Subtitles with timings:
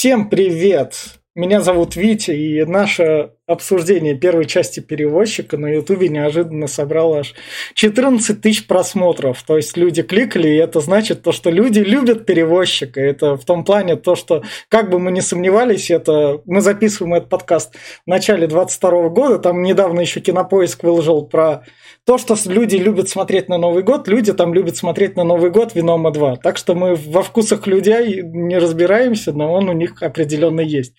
[0.00, 1.20] Всем привет!
[1.34, 7.34] Меня зовут Витя, и наше обсуждение первой части перевозчика на Ютубе неожиданно собрало аж
[7.74, 9.42] 14 тысяч просмотров.
[9.42, 13.00] То есть люди кликали, и это значит то, что люди любят перевозчика.
[13.00, 17.28] Это в том плане то, что как бы мы ни сомневались, это мы записываем этот
[17.28, 21.64] подкаст в начале 22 года, там недавно еще Кинопоиск выложил про
[22.06, 25.74] то, что люди любят смотреть на Новый год, люди там любят смотреть на Новый год
[25.74, 26.36] Винома 2.
[26.36, 30.94] Так что мы во вкусах людей не разбираемся, но он у них определенно есть.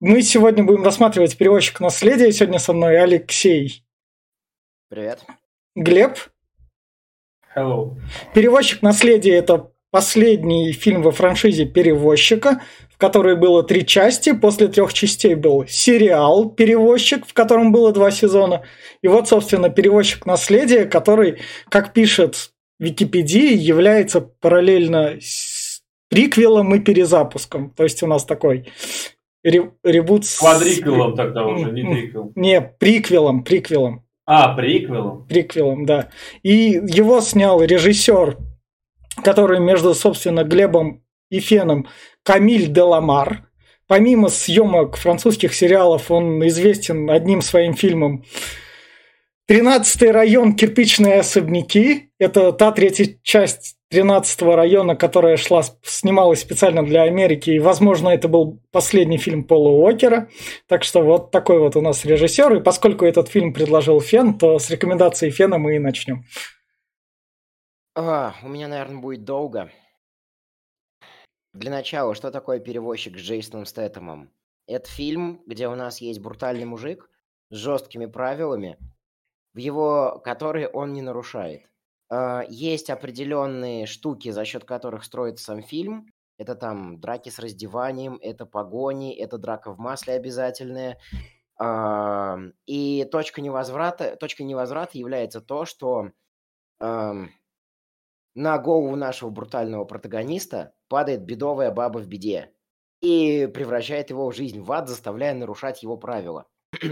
[0.00, 2.30] Мы сегодня будем рассматривать перевозчик наследия.
[2.30, 3.82] Сегодня со мной Алексей.
[4.90, 5.24] Привет.
[5.74, 6.18] Глеб.
[7.56, 7.96] Hello.
[8.34, 12.60] Перевозчик наследия это последний фильм во франшизе перевозчика,
[12.92, 14.32] в которой было три части.
[14.34, 18.64] После трех частей был сериал «Перевозчик», в котором было два сезона.
[19.00, 27.70] И вот, собственно, «Перевозчик наследия», который, как пишет Википедия, является параллельно с приквелом и перезапуском.
[27.70, 28.70] То есть у нас такой
[29.50, 30.38] ребут с...
[30.38, 32.32] Квадриквелом тогда уже, не триквел.
[32.34, 34.04] Не, приквелом, приквелом.
[34.24, 35.26] А, приквелом.
[35.26, 36.10] Приквелом, да.
[36.42, 38.36] И его снял режиссер,
[39.22, 41.86] который между, собственно, Глебом и Феном
[42.22, 43.48] Камиль Деламар.
[43.86, 48.24] Помимо съемок французских сериалов, он известен одним своим фильмом
[49.46, 52.05] Тринадцатый район «Кирпичные особняки».
[52.18, 57.50] Это та третья часть 13 района, которая шла, снималась специально для Америки.
[57.50, 60.28] И, возможно, это был последний фильм Пола Уокера.
[60.66, 62.54] Так что вот такой вот у нас режиссер.
[62.54, 66.24] И поскольку этот фильм предложил Фен, то с рекомендацией Фена мы и начнем.
[67.94, 69.70] А, у меня, наверное, будет долго.
[71.52, 74.30] Для начала, что такое перевозчик с Джейсоном Стэтомом?
[74.66, 77.08] Это фильм, где у нас есть брутальный мужик
[77.50, 78.78] с жесткими правилами,
[79.54, 81.62] в его которые он не нарушает.
[82.08, 86.06] А, есть определенные штуки, за счет которых строится сам фильм.
[86.38, 90.98] Это там драки с раздеванием, это погони, это драка в масле обязательная.
[92.66, 96.10] И точка невозврата, точка невозврата является то, что
[96.78, 102.52] на голову нашего брутального протагониста падает бедовая баба в беде
[103.00, 106.46] и превращает его в жизнь в ад, заставляя нарушать его правила.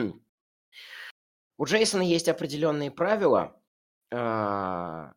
[1.59, 3.61] У Джейсона есть определенные правила.
[4.15, 5.13] А,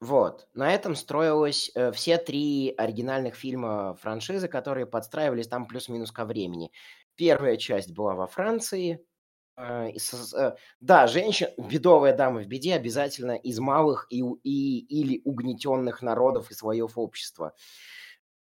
[0.00, 0.48] вот.
[0.54, 6.72] На этом строилось э, все три оригинальных фильма франшизы, которые подстраивались там плюс-минус ко времени.
[7.16, 9.04] Первая часть была во Франции.
[9.56, 16.00] А, э, да, женщина, бедовая дама в беде обязательно из малых и, и, или угнетенных
[16.00, 17.54] народов и слоев общества.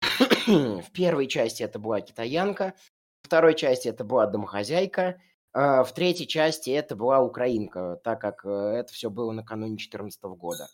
[0.46, 2.74] В первой части это была китаянка,
[3.22, 5.20] в второй части это была домохозяйка–
[5.54, 10.66] в третьей части это была украинка, так как э, это все было накануне 2014 года.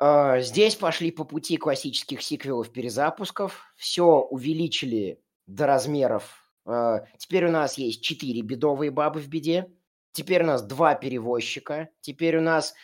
[0.00, 3.62] А, здесь пошли по пути классических сиквелов-перезапусков.
[3.76, 6.50] Все увеличили до размеров.
[6.66, 9.70] А, теперь у нас есть четыре бедовые бабы в беде.
[10.10, 11.90] Теперь у нас два перевозчика.
[12.00, 12.74] Теперь у нас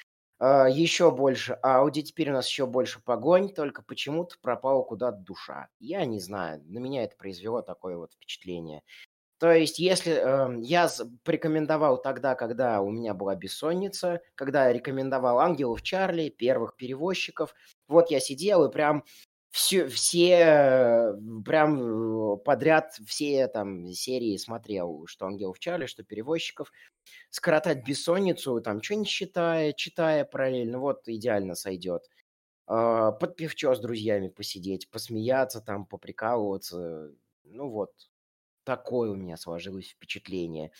[0.41, 2.03] еще больше Ауди.
[2.03, 3.53] Теперь у нас еще больше погонь.
[3.53, 5.69] Только почему-то пропала куда-то душа.
[5.79, 6.63] Я не знаю.
[6.65, 8.83] На меня это произвело такое вот впечатление.
[9.41, 10.91] То есть, если э, я
[11.25, 17.55] порекомендовал тогда, когда у меня была бессонница, когда я рекомендовал ангелов Чарли, первых перевозчиков,
[17.89, 19.03] вот я сидел и прям
[19.51, 21.15] все, все
[21.47, 26.71] прям подряд все там серии смотрел, что ангелов Чарли, что перевозчиков.
[27.31, 32.03] Скоротать бессонницу, там, что не считая, читая параллельно, вот идеально сойдет.
[32.69, 37.11] Э, под пивчо с друзьями посидеть, посмеяться, там, поприкалываться.
[37.45, 37.91] Ну вот,
[38.71, 40.71] Такое у меня сложилось впечатление.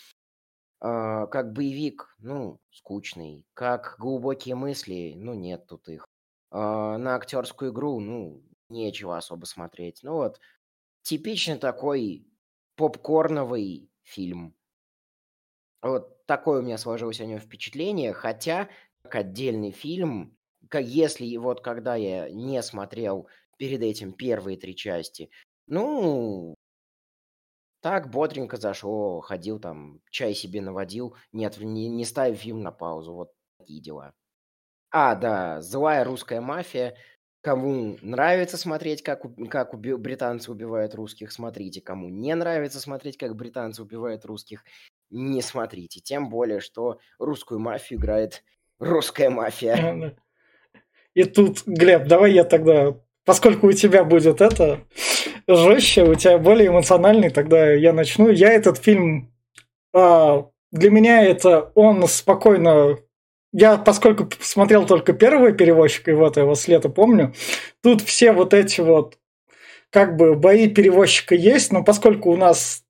[0.79, 3.45] А, как боевик, ну, скучный.
[3.53, 6.07] Как глубокие мысли, ну, нет тут их.
[6.51, 10.03] А, на актерскую игру, ну, нечего особо смотреть.
[10.03, 10.39] Ну вот,
[11.01, 12.25] типичный такой
[12.77, 14.55] попкорновый фильм.
[15.81, 18.69] Вот такое у меня сложилось о нем впечатление, хотя
[19.03, 20.37] как отдельный фильм,
[20.69, 23.27] как если вот когда я не смотрел
[23.57, 25.29] перед этим первые три части,
[25.67, 26.55] ну,
[27.81, 33.13] так бодренько зашел, ходил там, чай себе наводил, нет, не, не ставив фильм на паузу.
[33.13, 34.13] Вот такие дела.
[34.91, 36.95] А, да, злая русская мафия.
[37.41, 41.81] Кому нравится смотреть, как, как уби- британцы убивают русских, смотрите.
[41.81, 44.63] Кому не нравится смотреть, как британцы убивают русских,
[45.09, 46.01] не смотрите.
[46.01, 48.43] Тем более, что русскую мафию играет
[48.79, 50.15] русская мафия.
[51.15, 52.95] И тут, Глеб, давай я тогда,
[53.25, 54.85] поскольку у тебя будет это,
[55.47, 58.29] жестче, у тебя более эмоциональный, тогда я начну.
[58.29, 59.33] Я этот фильм...
[59.93, 62.97] А, для меня это он спокойно...
[63.53, 67.33] Я, поскольку смотрел только первый перевозчик, и вот его с лета помню,
[67.83, 69.17] тут все вот эти вот
[69.89, 72.83] как бы бои перевозчика есть, но поскольку у нас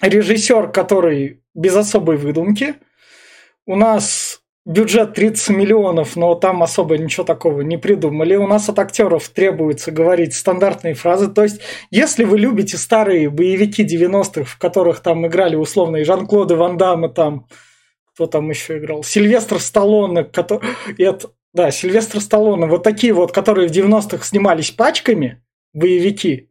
[0.00, 2.76] режиссер, который без особой выдумки,
[3.66, 8.34] у нас бюджет 30 миллионов, но там особо ничего такого не придумали.
[8.36, 11.30] У нас от актеров требуется говорить стандартные фразы.
[11.30, 16.56] То есть, если вы любите старые боевики 90-х, в которых там играли условно и Жан-Клоды
[16.56, 17.46] Ван Дамма, там,
[18.14, 20.68] кто там еще играл, Сильвестр Сталлоне, который...
[20.98, 25.42] Это, да, Сильвестр Сталлоне, вот такие вот, которые в 90-х снимались пачками,
[25.74, 26.50] боевики,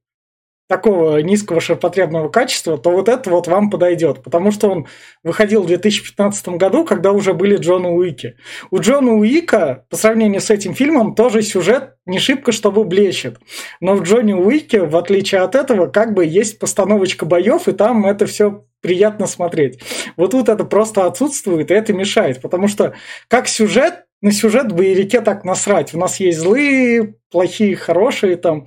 [0.73, 4.23] такого низкого ширпотребного качества, то вот это вот вам подойдет.
[4.23, 4.87] Потому что он
[5.23, 8.37] выходил в 2015 году, когда уже были Джона Уики.
[8.71, 13.37] У Джона Уика, по сравнению с этим фильмом, тоже сюжет не шибко, чтобы блещет.
[13.81, 18.07] Но в Джонни Уике, в отличие от этого, как бы есть постановочка боев, и там
[18.07, 19.79] это все приятно смотреть.
[20.17, 22.41] Вот тут это просто отсутствует, и это мешает.
[22.41, 22.95] Потому что
[23.27, 25.93] как сюжет, на сюжет боевике так насрать.
[25.93, 28.65] У нас есть злые, плохие, хорошие там.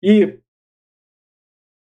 [0.00, 0.38] И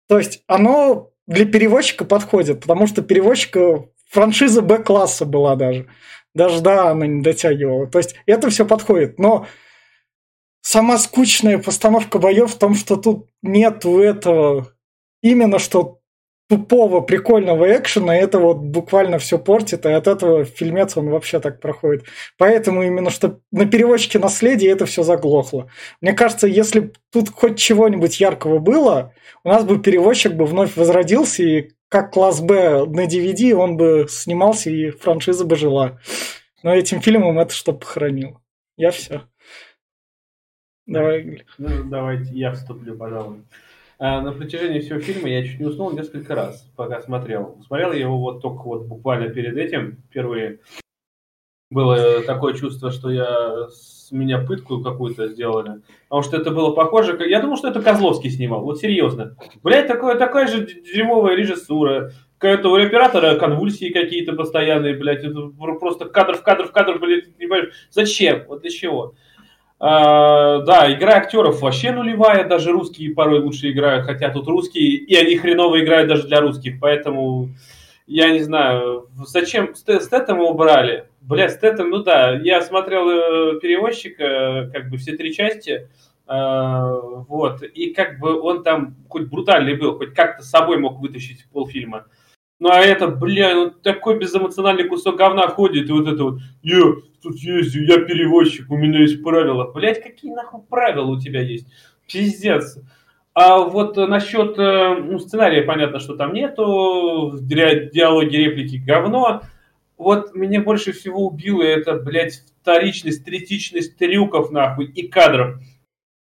[0.08, 5.86] то есть оно для переводчика подходит, потому что переводчика франшиза Б-класса была даже.
[6.34, 7.86] Даже да, она не дотягивала.
[7.86, 9.18] То есть это все подходит.
[9.18, 9.46] Но
[10.62, 14.72] сама скучная постановка боев в том, что тут нету этого
[15.22, 15.97] именно что
[16.48, 21.60] тупого, прикольного экшена, это вот буквально все портит, и от этого фильмец он вообще так
[21.60, 22.04] проходит.
[22.38, 25.70] Поэтому именно что на переводчике наследие это все заглохло.
[26.00, 29.12] Мне кажется, если тут хоть чего-нибудь яркого было,
[29.44, 34.06] у нас бы переводчик бы вновь возродился, и как класс Б на DVD он бы
[34.08, 35.98] снимался, и франшиза бы жила.
[36.62, 38.40] Но этим фильмом это что похоронил.
[38.76, 39.22] Я все.
[40.86, 41.44] Давай.
[41.58, 43.42] Ну, давайте я вступлю, пожалуй.
[44.00, 47.58] А, на протяжении всего фильма я чуть не уснул несколько раз, пока смотрел.
[47.66, 50.60] Смотрел я его вот только вот буквально перед этим, впервые.
[51.70, 55.82] Было такое чувство, что я с меня пытку какую-то сделали.
[56.08, 57.18] Потому что это было похоже...
[57.28, 58.62] Я думал, что это Козловский снимал.
[58.62, 59.36] Вот серьезно.
[59.62, 62.12] Блять, такое, такая же дерьмовая режиссура.
[62.38, 65.24] Какая-то у оператора конвульсии какие-то постоянные, блядь.
[65.24, 65.48] Это
[65.78, 67.74] просто кадр в кадр в кадр, блядь, не понимаешь.
[67.90, 68.44] Зачем?
[68.46, 69.14] Вот для чего?
[69.80, 75.14] А, да, игра актеров вообще нулевая, даже русские порой лучше играют, хотя тут русские, и
[75.14, 77.50] они хреново играют даже для русских, поэтому
[78.08, 81.08] я не знаю, зачем Стэттем убрали?
[81.20, 85.88] Бля, Стэттем, ну да, я смотрел э, перевозчика, как бы все три части,
[86.26, 90.98] э, вот, и как бы он там хоть брутальный был, хоть как-то с собой мог
[90.98, 92.06] вытащить полфильма.
[92.60, 96.80] Ну а это, бля, ну такой безэмоциональный кусок говна ходит, и вот это вот, я
[97.22, 99.70] тут ездю, я перевозчик, у меня есть правила.
[99.70, 101.68] Блять, какие нахуй правила у тебя есть?
[102.10, 102.78] Пиздец.
[103.34, 109.42] А вот насчет э, ну, сценария, понятно, что там нету, диалоги, реплики говно.
[109.96, 115.60] Вот меня больше всего убило это, блядь, вторичность, третичность трюков, нахуй, и кадров.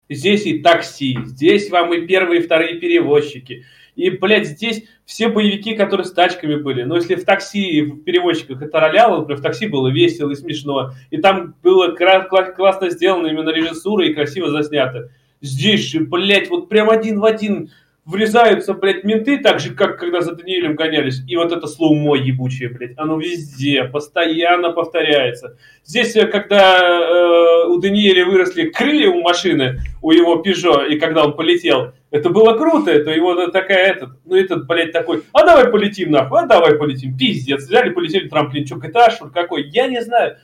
[0.07, 3.65] Здесь и такси, здесь вам и первые, и вторые перевозчики.
[3.95, 6.83] И, блядь, здесь все боевики, которые с тачками были.
[6.83, 10.91] Но если в такси, в перевозчиках это роляло, например, в такси было весело и смешно.
[11.09, 15.09] И там было классно сделано именно режиссура и красиво заснято.
[15.41, 17.71] Здесь же, блядь, вот прям один в один
[18.05, 21.21] врезаются, блядь, менты, так же, как когда за Даниэлем гонялись.
[21.27, 25.57] И вот это слоумо ебучее, блядь, оно везде, постоянно повторяется.
[25.83, 31.25] Здесь, э, когда э, у Даниэля выросли крылья у машины, у его Пежо, и когда
[31.25, 35.67] он полетел, это было круто, это его такая, этот, ну этот, блядь, такой, а давай
[35.67, 38.79] полетим нахуй, а давай полетим, пиздец, взяли, полетели трамплин, что,
[39.11, 40.37] что какой, я не знаю.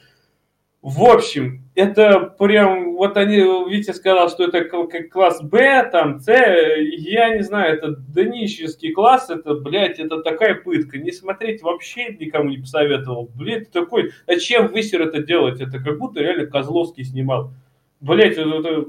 [0.89, 3.35] В общем, это прям, вот они,
[3.69, 4.63] Витя сказал, что это
[5.09, 10.97] класс Б, там, С, я не знаю, это донический класс, это, блядь, это такая пытка.
[10.97, 13.29] Не смотреть вообще никому не посоветовал.
[13.35, 15.59] Блядь, такой, зачем высер это делать?
[15.59, 17.51] Это как будто реально Козловский снимал.
[17.99, 18.85] Блядь, это, это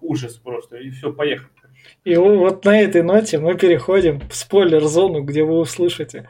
[0.00, 0.78] ужас просто.
[0.78, 1.48] И все, поехали.
[2.02, 6.28] И вот на этой ноте мы переходим в спойлер-зону, где вы услышите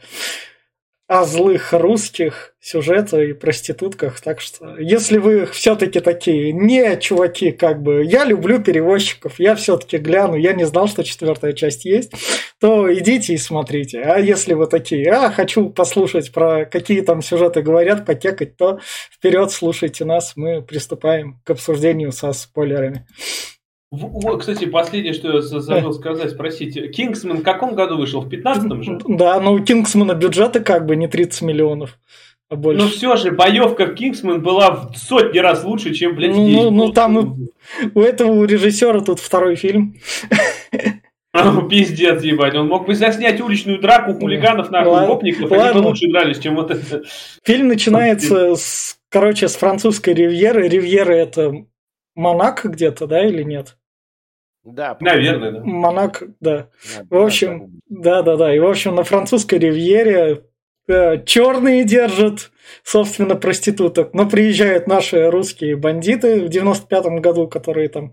[1.08, 4.20] о злых русских сюжетах и проститутках.
[4.20, 9.98] Так что, если вы все-таки такие не чуваки, как бы, я люблю перевозчиков, я все-таки
[9.98, 12.12] гляну, я не знал, что четвертая часть есть,
[12.58, 14.00] то идите и смотрите.
[14.00, 18.80] А если вы такие, а, хочу послушать про какие там сюжеты говорят, потекать, то
[19.12, 23.06] вперед слушайте нас, мы приступаем к обсуждению со спойлерами.
[24.38, 26.88] Кстати, последнее, что я забыл сказать, спросите.
[26.88, 28.20] Кингсман в каком году вышел?
[28.20, 28.98] В 15-м же?
[29.08, 31.98] Да, но у Кингсмана бюджеты как бы не 30 миллионов.
[32.48, 32.82] А больше.
[32.82, 36.56] Но все же, боевка в Кингсман была в сотни раз лучше, чем, блядь, ну, здесь.
[36.56, 37.36] Ну, ну там у,
[37.94, 39.96] у этого у режиссера тут второй фильм.
[41.68, 42.54] Пиздец, ебать.
[42.54, 46.54] Он мог бы заснять уличную драку хулиганов, нахуй, ладно, гопников, они бы лучше дрались, чем
[46.54, 47.02] вот это.
[47.44, 50.68] Фильм начинается с, короче, с французской ривьеры.
[50.68, 51.52] Ривьера это
[52.14, 53.76] Монако где-то, да, или нет?
[54.66, 55.60] Да, Наверное, да.
[55.64, 56.68] Монако, да.
[56.96, 58.54] надо- В общем, да, да, да.
[58.54, 60.42] И, в общем, на французской ривьере
[60.88, 62.50] э, черные держат,
[62.84, 64.12] собственно, проституток.
[64.14, 68.12] Но приезжают наши русские бандиты в 95-м году, которые там,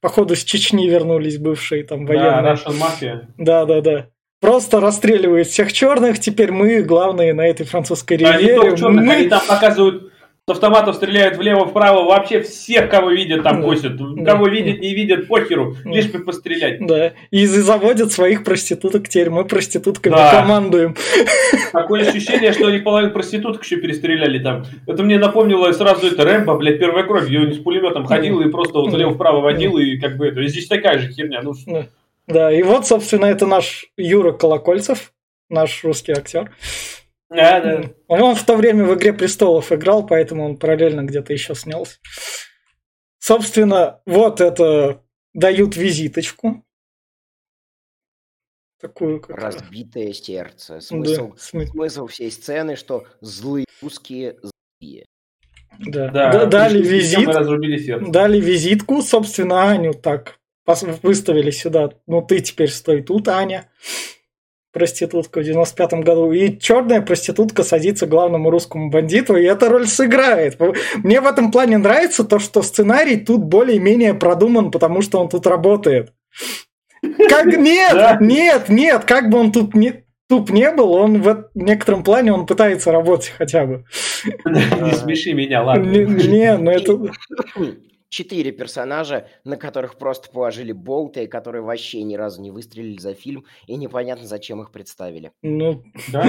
[0.00, 2.52] походу, с Чечни вернулись, бывшие там Да, военные.
[2.54, 3.20] Russian Mafia.
[3.38, 4.06] Да, да, да.
[4.40, 6.18] Просто расстреливают всех черных.
[6.18, 8.56] Теперь мы главные на этой французской Да, не ривьере.
[8.60, 10.09] только черных, Мы- они там показывают
[10.50, 13.66] с автоматов стреляют влево-вправо, вообще всех, кого видят, там Да.
[13.66, 13.96] косят.
[13.96, 14.24] Да.
[14.24, 15.90] Кого видят, не видят, похеру, Да.
[15.90, 16.84] лишь бы пострелять.
[16.84, 19.30] Да, и заводят своих проституток теперь.
[19.30, 20.30] Мы проститутками Да.
[20.30, 20.96] командуем.
[21.72, 24.64] Такое ощущение, что они половину проституток еще перестреляли там.
[24.86, 28.78] Это мне напомнило сразу это Рэмбо, блядь, первая кровь, он с пулеметом ходил и просто
[28.78, 28.96] вот Да.
[28.96, 30.40] влево-вправо водил, и как бы это.
[30.40, 31.40] И здесь такая же херня.
[31.42, 31.86] Ну, Да.
[32.26, 35.12] Да, и вот, собственно, это наш Юра Колокольцев,
[35.48, 36.50] наш русский актер.
[37.30, 37.90] Да, да.
[38.08, 41.98] Он в то время в «Игре престолов» играл, поэтому он параллельно где-то еще снялся.
[43.18, 46.64] Собственно, вот это дают визиточку.
[48.80, 49.56] Такую как раз.
[49.56, 50.74] Разбитое сердце.
[50.74, 55.04] Да, Смысл, см- смысл всей сцены, что злые русские злые.
[55.78, 56.08] да.
[56.08, 58.10] Да, Д- Дали визит.
[58.10, 60.38] Дали визитку, собственно, Аню так
[61.02, 61.90] выставили сюда.
[62.06, 63.70] Ну, ты теперь стой тут, Аня.
[64.72, 66.30] Проститутка в 95-м году.
[66.32, 70.58] И черная проститутка садится главному русскому бандиту, и эта роль сыграет.
[71.02, 75.46] Мне в этом плане нравится то, что сценарий тут более-менее продуман, потому что он тут
[75.46, 76.12] работает.
[77.28, 82.04] Как нет, нет, нет, как бы он тут не туп не был, он в некотором
[82.04, 83.84] плане он пытается работать хотя бы.
[84.24, 85.90] Не смеши меня, ладно.
[85.90, 86.92] Не, не, ну это...
[88.10, 93.44] Четыре персонажа, на которых просто положили болты, которые вообще ни разу не выстрелили за фильм,
[93.68, 95.30] и непонятно, зачем их представили.
[95.42, 96.28] Ну, Да?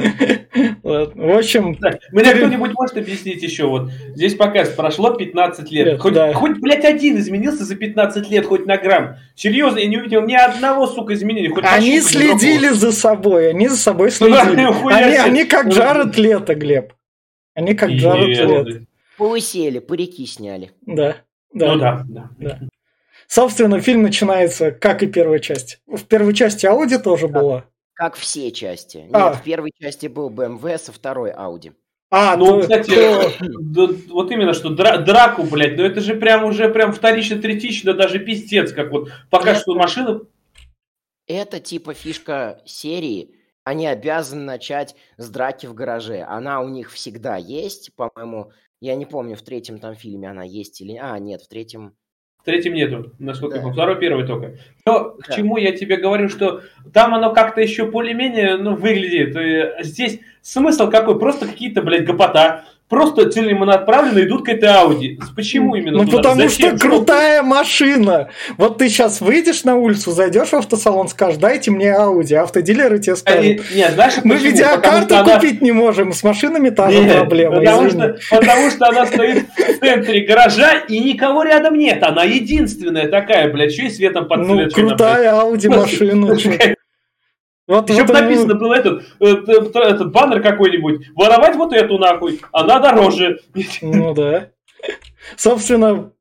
[0.83, 1.25] ладно.
[1.25, 3.65] В общем, Так, Мне кто-нибудь может объяснить еще?
[3.65, 6.00] Вот здесь показ прошло 15 лет.
[6.00, 9.15] Хоть, хоть, блядь, один изменился за 15 лет, хоть на грамм.
[9.35, 11.51] Серьезно, я не увидел ни одного, сука, изменения.
[11.63, 14.61] Они следили за собой, они за собой следили.
[15.21, 16.93] Они, как Джаред Лето, Глеб.
[17.55, 18.38] Они как Джаред.
[18.38, 18.85] Лето.
[19.17, 20.71] Полысели, парики сняли.
[20.85, 21.17] Да,
[21.53, 21.74] да.
[21.74, 22.05] Ну да,
[22.39, 22.60] да.
[23.27, 25.79] Собственно, фильм начинается, как и первая часть.
[25.88, 27.65] В первой части Ауди тоже была.
[27.93, 28.98] Как все части.
[28.98, 29.34] Нет, А.
[29.34, 31.74] в первой части был BMW, со второй Audi.
[32.10, 33.31] А, Ну, то- кстати, то-
[33.62, 37.93] да, вот именно что дра- драку, блядь, ну это же прям уже прям вторично, третично,
[37.93, 40.22] даже пиздец, как вот пока что машина...
[41.27, 43.36] Это типа фишка серии.
[43.63, 46.25] Они обязаны начать с драки в гараже.
[46.27, 48.51] Она у них всегда есть, по-моему.
[48.81, 50.97] Я не помню, в третьем там фильме она есть или...
[51.00, 51.93] А, нет, в третьем...
[52.39, 53.67] В третьем нету, насколько я Да.
[53.67, 53.75] помню.
[53.75, 54.57] Второй, первый только.
[54.88, 55.35] Но к Да.
[55.35, 56.61] чему я тебе говорю, что
[56.91, 59.35] там оно как-то еще более-менее ну, выглядит.
[59.38, 61.19] И здесь смысл какой?
[61.19, 62.65] Просто какие-то, блядь, гопота.
[62.91, 65.17] Просто целенаправленно идут к этой Ауди.
[65.33, 66.17] Почему именно Ну, туда?
[66.17, 66.77] потому Зачем?
[66.77, 68.27] что крутая машина.
[68.57, 72.36] Вот ты сейчас выйдешь на улицу, зайдешь в автосалон, скажешь, дайте мне Ауди.
[72.36, 73.62] Автодилеры тебе скажут.
[73.74, 74.50] Нет, знаешь, Мы почему?
[74.51, 77.55] видеокарту Потому что она- купить не можем, с машинами та же Нет, проблема.
[77.62, 78.13] потому, извини.
[78.19, 82.03] что, потому что она стоит в центре гаража, и никого рядом нет.
[82.03, 84.69] Она единственная такая, блядь, еще и светом Ну, подсвечена.
[84.89, 86.36] крутая Ауди машина.
[87.72, 91.08] Вот, Еще вот бы он- написано было этот, этот, этот баннер какой-нибудь.
[91.16, 93.40] Воровать вот эту нахуй, она дороже.
[93.82, 94.50] Ну да.
[95.38, 96.12] Собственно,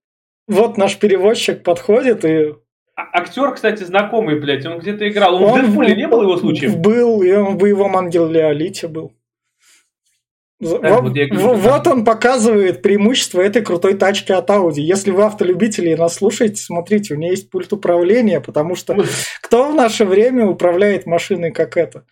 [0.47, 2.55] вот наш переводчик подходит и...
[2.95, 5.35] А- Актер, кстати, знакомый, блядь, он где-то играл.
[5.37, 6.81] Он, в Он Дэдпуле не было его случаем?
[6.81, 9.13] Был, и он в боевом ангеле Алите был.
[10.61, 14.81] Во- вот говорю, он показывает преимущество этой крутой тачки от Audi.
[14.81, 19.03] Если вы автолюбители и нас слушаете, смотрите, у нее есть пульт управления, потому что
[19.41, 22.05] кто в наше время управляет машиной как это?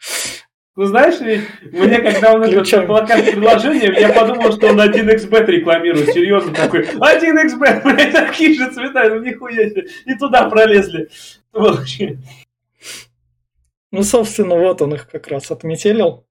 [0.76, 6.12] Ну, знаешь, мне, когда он этот плакат предложением, я подумал, что он 1xbet рекламирует.
[6.12, 6.84] Серьезно такой.
[6.84, 9.88] 1xbet, блядь, такие же цвета, ну нихуя себе.
[10.06, 11.08] И туда пролезли.
[11.52, 12.18] Вообще.
[13.90, 16.27] Ну, собственно, вот он их как раз отметелил.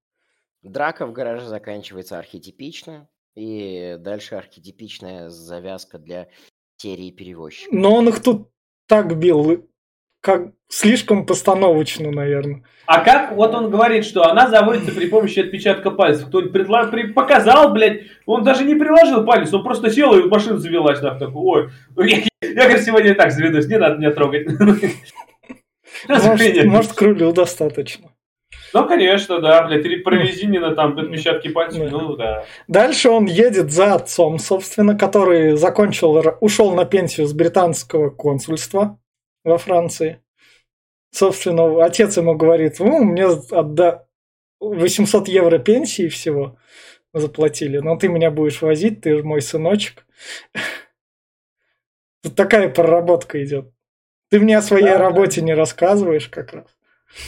[0.64, 3.08] Драка в гараже заканчивается архетипично.
[3.36, 6.28] И дальше архетипичная завязка для
[6.78, 7.72] серии перевозчиков.
[7.74, 8.50] Но он их тут
[8.88, 9.70] так бил,
[10.22, 12.64] как слишком постановочно, наверное.
[12.88, 16.30] А как вот он говорит, что она заводится при помощи отпечатка пальцев?
[16.30, 20.58] Кто-нибудь предла- при- показал, блядь, он даже не приложил палец, он просто сел и машина
[20.58, 21.00] завелась.
[21.00, 24.48] Так, такой, ой, я, я, говорит, сегодня и так заведусь, не надо меня трогать.
[26.10, 28.12] Может, может, к рулю достаточно.
[28.74, 31.90] Ну, конечно, да, блядь, или прорезинено там отпечатки пальцев, Да.
[31.90, 32.46] ну, да.
[32.68, 39.00] Дальше он едет за отцом, собственно, который закончил, ушел на пенсию с британского консульства
[39.44, 40.22] во Франции.
[41.12, 44.06] Собственно, отец ему говорит, ну, мне отда
[44.60, 46.58] 800 евро пенсии всего
[47.14, 50.06] заплатили, но ты меня будешь возить, ты же мой сыночек.
[52.24, 53.72] Тут такая проработка идет.
[54.30, 55.48] Ты мне о своей да, работе да.
[55.48, 56.77] не рассказываешь как раз.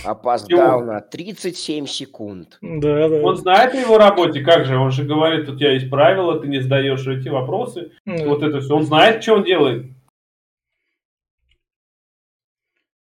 [0.03, 2.58] Опоздал на 37 секунд.
[2.62, 3.22] Да, да.
[3.22, 4.77] Он знает о его работе, как же?
[4.77, 7.91] Он же говорит, у тебя есть правила, ты не сдаешь эти вопросы.
[8.05, 8.25] Да.
[8.25, 8.75] Вот это все.
[8.75, 9.88] Он знает, что он делает.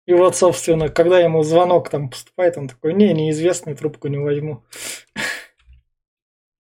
[0.05, 4.63] И вот, собственно, когда ему звонок там поступает, он такой, не, неизвестный, трубку не возьму.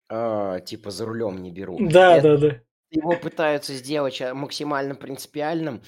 [0.09, 1.79] А, типа за рулем не беру.
[1.81, 2.61] Да, Это, да, да.
[2.91, 5.81] Его пытаются сделать максимально принципиальным,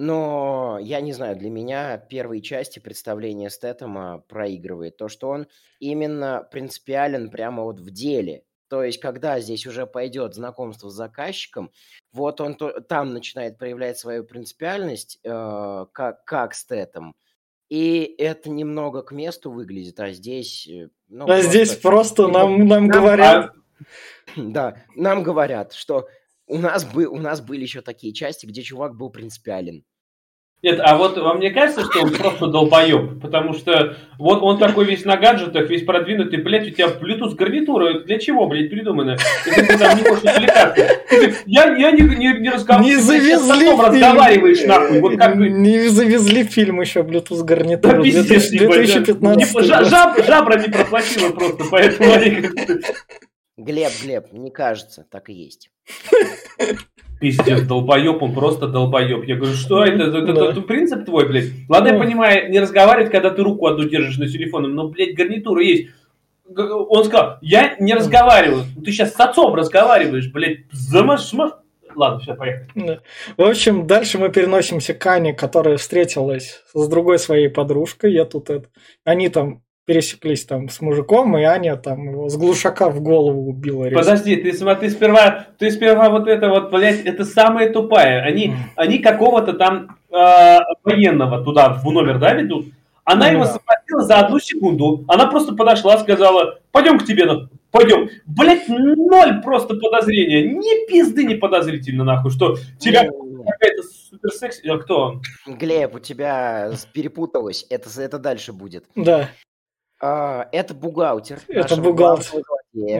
[0.00, 5.48] но я не знаю, для меня первые части представления Стэттема проигрывает то, что он
[5.80, 8.44] именно принципиален прямо вот в деле.
[8.68, 11.72] То есть, когда здесь уже пойдет знакомство с заказчиком,
[12.12, 17.16] вот он то, там начинает проявлять свою принципиальность, э, как, как Стэттем,
[17.68, 20.68] и это немного к месту выглядит, а здесь...
[20.68, 23.52] Э, ну, а просто, здесь просто нам, нам, нам говорят...
[24.36, 26.08] Да, нам говорят, что
[26.48, 29.84] у нас, бы, у нас были еще такие части, где чувак был принципиален.
[30.60, 33.20] Нет, а вот вам не кажется, что он просто долбоеб?
[33.20, 38.00] Потому что вот он такой весь на гаджетах, весь продвинутый, блядь, у тебя Bluetooth гарнитура,
[38.00, 39.16] для чего, блядь, придумано?
[39.46, 40.86] Если ты там не хочешь отвлекаться.
[41.46, 42.96] Я, я не, не, не разговариваю.
[42.96, 43.80] Не завезли фильм.
[43.80, 45.00] разговариваешь, нахуй.
[45.00, 45.48] Вот как бы...
[45.48, 47.98] Не завезли фильм еще Bluetooth гарнитуру.
[47.98, 52.48] Да, пиздец, 2015 типа, жаб, жабра не проплатила просто, поэтому они
[53.58, 55.70] Глеб, Глеб, не кажется, так и есть.
[57.20, 59.24] Пиздец, долбоеб, он просто долбоеб.
[59.24, 60.04] Я говорю, что это?
[60.04, 61.46] Это, это, это принцип твой, блядь.
[61.68, 65.60] Ладно, я понимаю, не разговаривать, когда ты руку одну держишь на телефоне, но, блядь, гарнитура
[65.60, 65.88] есть.
[66.56, 68.62] Он сказал, я не разговариваю.
[68.84, 71.32] Ты сейчас с отцом разговариваешь, блядь, замаш...
[71.96, 73.00] Ладно, все, поехали.
[73.36, 78.12] В общем, дальше мы переносимся к Ане, которая встретилась с другой своей подружкой.
[78.12, 78.68] Я тут это...
[79.04, 83.86] Они там пересеклись там с мужиком, и Аня там его с глушака в голову убила.
[83.86, 83.98] Резко.
[83.98, 88.20] Подожди, ты смотри, сперва, ты сперва вот это вот, блядь, это самое тупое.
[88.20, 88.54] Они, mm.
[88.76, 92.66] они какого-то там э, военного туда в номер, да, ведут?
[93.04, 93.32] Она mm.
[93.32, 95.06] его схватила за одну секунду.
[95.08, 97.24] Она просто подошла, сказала, пойдем к тебе,
[97.70, 98.10] пойдем.
[98.26, 100.52] Блять, ноль просто подозрения.
[100.52, 103.44] Ни пизды не подозрительно, нахуй, что тебя mm.
[103.46, 104.68] какая-то суперсекси...
[104.68, 105.22] А кто?
[105.46, 107.64] Глеб, у тебя перепуталось.
[107.70, 108.84] Это, это дальше будет.
[108.94, 109.30] Да.
[110.00, 111.40] А, это бухгалтер.
[111.48, 112.42] Это бухгалтер.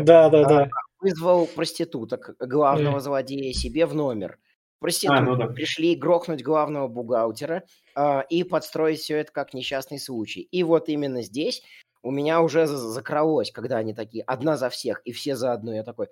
[0.02, 0.68] Да, да, да.
[1.00, 4.38] Вызвал проституток, главного злодея себе в номер.
[4.80, 5.46] Проститутки а, ну да.
[5.46, 7.64] пришли грохнуть главного бухгалтера
[7.96, 10.42] э, и подстроить все это как несчастный случай.
[10.42, 11.62] И вот именно здесь
[12.02, 15.72] у меня уже закралось, когда они такие, одна за всех и все за одну.
[15.72, 16.06] Я такой,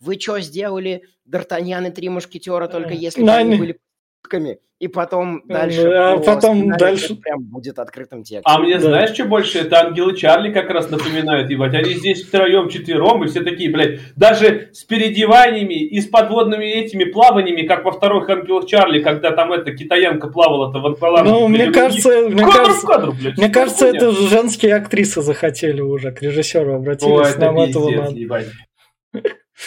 [0.00, 3.80] вы что сделали, Д'Артаньян и Три Мушкетера, только если бы они были
[4.28, 5.88] шутками, и потом дальше...
[5.88, 7.16] А потом дальше...
[7.16, 8.52] Прям будет открытым текстом.
[8.52, 8.80] А мне да.
[8.80, 9.58] знаешь, что больше?
[9.58, 11.74] Это Ангелы Чарли как раз напоминают, ебать.
[11.74, 17.04] Они здесь втроем, четвером, и все такие, блядь, даже с переодеваниями и с подводными этими
[17.04, 21.30] плаваниями, как во вторых Ангелах Чарли, когда там эта китаянка плавала-то в акваланге.
[21.30, 26.22] Ну, мне кажется, мне кажется, кадр, блядь, мне кажется, это женские актрисы захотели уже, к
[26.22, 27.34] режиссеру обратились.
[27.36, 28.44] О, нам этого надо.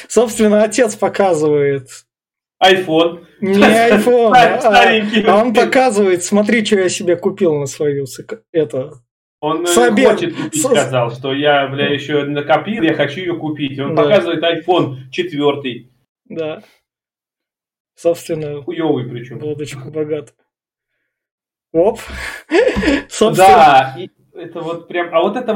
[0.08, 1.89] Собственно, отец показывает
[2.62, 3.26] iPhone.
[3.41, 3.54] Не
[3.91, 8.06] iPhone, а, а он показывает, смотри, что я себе купил на свою
[8.52, 8.93] это.
[9.39, 10.12] Он э, Собер.
[10.12, 13.80] хочет купить, сказал, что я, бля, еще накопил, я хочу ее купить.
[13.80, 14.04] Он да.
[14.04, 15.88] показывает iPhone 4.
[16.26, 16.63] Да.
[17.95, 18.62] Собственно.
[18.62, 19.41] Хуёвый причем.
[19.41, 20.36] Лодочку богат.
[21.71, 22.00] Оп.
[23.10, 23.36] Собственно.
[23.47, 23.97] Да,
[24.36, 25.54] это вот прям, а вот это,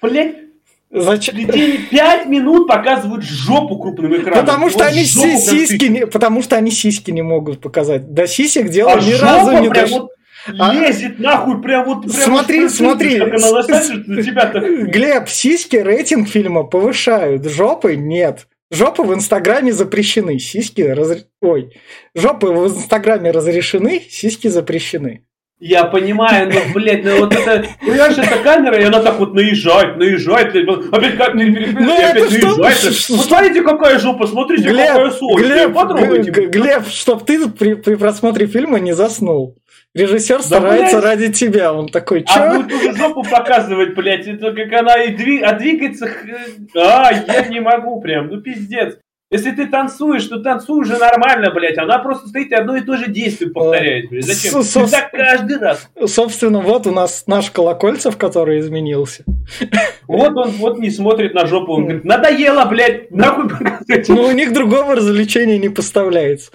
[0.00, 0.43] блядь,
[0.90, 1.36] Зачем?
[1.36, 4.44] Детей пять минут показывают жопу крупным экраном.
[4.44, 8.12] Потому что вот они сиськи не, потому что они сиськи не могут показать.
[8.12, 10.00] До сисек дело а ни разу не дошло.
[10.00, 10.10] Вот
[10.58, 10.74] а?
[10.74, 12.02] лезет нахуй, прям вот...
[12.02, 13.18] Прям смотри, смотри.
[13.18, 18.46] Как она на тебя Глеб, сиськи рейтинг фильма повышают, жопы нет.
[18.70, 21.26] Жопы в Инстаграме запрещены, сиськи раз...
[21.40, 21.72] Ой,
[22.14, 25.24] жопы в Инстаграме разрешены, сиськи запрещены.
[25.66, 29.96] Я понимаю, но, блядь, ну вот это, понимаешь, эта камера, и она так вот наезжает,
[29.96, 32.58] наезжает, блядь, опять как не ну, опять наезжает.
[33.08, 35.42] Посмотрите, какая жопа, смотрите, Глеб, какая соль.
[35.42, 39.56] Глеб, Глеб, чтоб ты при, при просмотре фильма не заснул.
[39.94, 41.04] Режиссер старается блядь.
[41.04, 42.34] ради тебя, он такой, чё?
[42.34, 45.44] А будет уже жопу показывать, блядь, это как она и двиг...
[45.44, 46.10] а двигается,
[46.76, 48.98] а, я не могу прям, ну пиздец.
[49.34, 51.76] Если ты танцуешь, то танцуй уже нормально, блядь.
[51.76, 54.26] Она просто стоит и одно и то же действие повторяет, блядь.
[54.26, 54.62] Зачем?
[54.62, 55.90] Со- так каждый раз.
[56.06, 59.24] Собственно, вот у нас наш Колокольцев, который изменился.
[60.06, 61.72] Вот он вот не смотрит на жопу.
[61.72, 63.50] Он говорит, надоело, блядь, нахуй
[64.06, 66.52] Ну, у них другого развлечения не поставляется.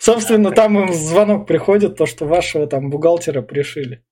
[0.00, 4.02] Собственно, там им звонок приходит, то, что вашего там бухгалтера пришили.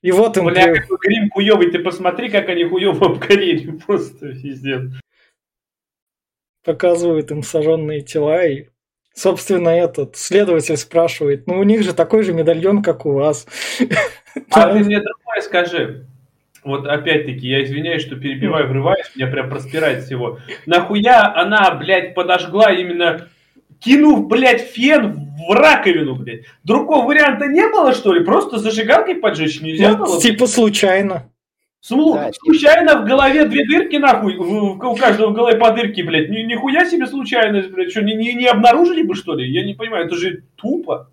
[0.00, 0.44] И вот им...
[0.44, 3.72] Бля, какой грим хуёвый, ты посмотри, как они хуёво обгорели.
[3.86, 4.92] Просто пиздец
[6.66, 8.66] показывают им сожженные тела и
[9.14, 13.46] Собственно, этот следователь спрашивает, ну у них же такой же медальон, как у вас.
[14.50, 16.06] А ты мне другое скажи.
[16.62, 20.38] Вот опять-таки, я извиняюсь, что перебиваю, врываюсь, меня прям проспирает всего.
[20.66, 23.28] Нахуя она, блядь, подожгла именно
[23.80, 26.42] кинув, блядь, фен в раковину, блядь.
[26.64, 28.22] Другого варианта не было, что ли?
[28.22, 30.20] Просто зажигалкой поджечь нельзя ну, было?
[30.20, 31.30] Типа случайно.
[31.86, 32.14] Слу...
[32.14, 36.28] Да, случайно в голове две дырки, нахуй, у каждого в голове по дырке, блядь.
[36.28, 37.92] Ни, нихуя себе случайность, блядь.
[37.92, 39.48] Что, не, не, не обнаружили бы, что ли?
[39.48, 41.12] Я не понимаю, это же тупо.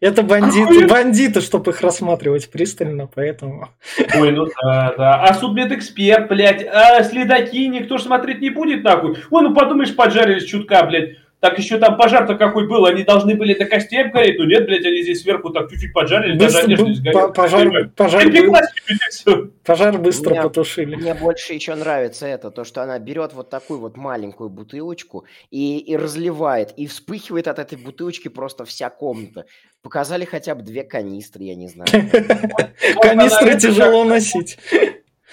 [0.00, 3.70] Это бандиты, бандиты, чтобы их рассматривать пристально, поэтому...
[4.14, 5.22] Ой, ну да, да.
[5.22, 9.16] А судмедэксперт, блядь, а следаки никто ж смотреть не будет, нахуй.
[9.30, 11.16] Ой, ну подумаешь, поджарились чутка, блядь.
[11.40, 14.84] Так еще там пожар-то какой был, они должны были до костей обгореть, ну нет, блядь,
[14.84, 17.28] они здесь сверху так чуть-чуть поджарили, быстро, даже одежда сгорела.
[17.28, 20.96] Пожар, пожар, был, пожар быстро мне, потушили.
[20.96, 25.78] Мне больше еще нравится это, то, что она берет вот такую вот маленькую бутылочку и,
[25.78, 29.46] и разливает, и вспыхивает от этой бутылочки просто вся комната.
[29.82, 31.88] Показали хотя бы две канистры, я не знаю.
[33.00, 34.58] Канистры тяжело носить.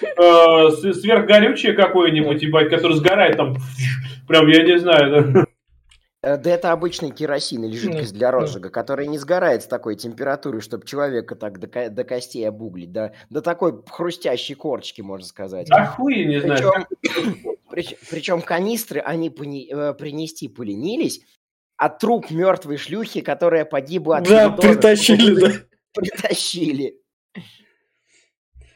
[0.00, 3.56] Э, сверхгорючее какое-нибудь, ебать, которое сгорает там,
[4.26, 5.46] прям, я не знаю,
[6.22, 10.84] да это обычный керосин или жидкость для розжига, которая не сгорает с такой температурой, чтобы
[10.84, 15.68] человека так до, до костей обуглить, до, до такой хрустящей корочки, можно сказать.
[15.70, 16.86] А хуй не знаю.
[17.70, 21.20] Причем, причем канистры они пони, э, принести поленились,
[21.76, 25.52] а труп мертвой шлюхи, которая погибла от Да, притащили, да.
[25.94, 27.00] Притащили.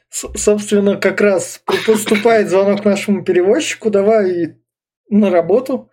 [0.09, 4.59] Собственно, как раз поступает звонок нашему перевозчику, давай
[5.09, 5.91] на работу.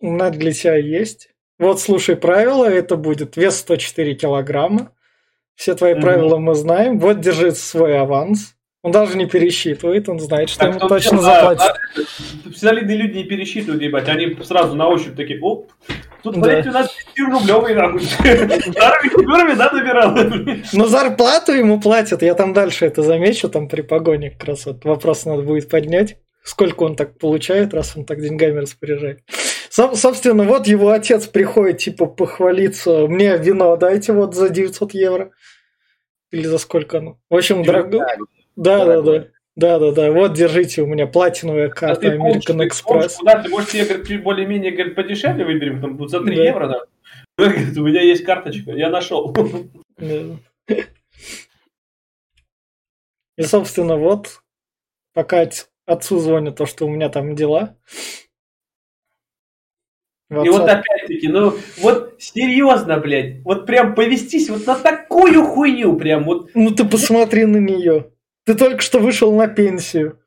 [0.00, 1.30] У нас для тебя есть.
[1.58, 4.92] Вот слушай правила, это будет вес 104 килограмма.
[5.56, 6.00] Все твои mm-hmm.
[6.00, 7.00] правила мы знаем.
[7.00, 8.54] Вот держи свой аванс.
[8.82, 11.76] Он даже не пересчитывает, он знает, что так, ему точно заплатят.
[11.96, 14.08] Да, солидные люди не пересчитывают, ебать.
[14.08, 15.72] Они сразу на ощупь такие, оп,
[16.22, 16.40] тут, да.
[16.40, 18.00] блядь, у нас 10 рублевый нахуй.
[18.02, 20.62] Старыми да, набирал.
[20.72, 24.84] Но зарплату ему платят, я там дальше это замечу, там при погоне как раз вот
[24.84, 26.18] вопрос надо будет поднять.
[26.44, 29.20] Сколько он так получает, раз он так деньгами распоряжает.
[29.70, 33.06] Собственно, вот его отец приходит, типа, похвалиться.
[33.06, 35.32] Мне вино дайте вот за 900 евро.
[36.30, 37.18] Или за сколько оно?
[37.30, 38.06] В общем, дорого.
[38.56, 39.26] Да, да, да.
[39.58, 40.12] Да, да, да.
[40.12, 43.16] Вот держите, у меня платиновая карта а American Express.
[43.18, 46.42] Куда ты можешь себе более-менее говорит, подешевле выберем, там за 3 да.
[46.44, 46.84] евро, да.
[47.38, 49.34] У меня есть карточка, я нашел.
[53.36, 54.42] И, собственно, вот,
[55.12, 55.48] пока
[55.86, 57.76] отцу звонят то, что у меня там дела,
[60.30, 60.46] WhatsApp.
[60.46, 66.24] И вот опять-таки, ну вот серьезно, блядь, вот прям повестись вот на такую хуйню прям
[66.24, 66.50] вот.
[66.54, 68.06] Ну ты посмотри на нее.
[68.44, 70.18] Ты только что вышел на пенсию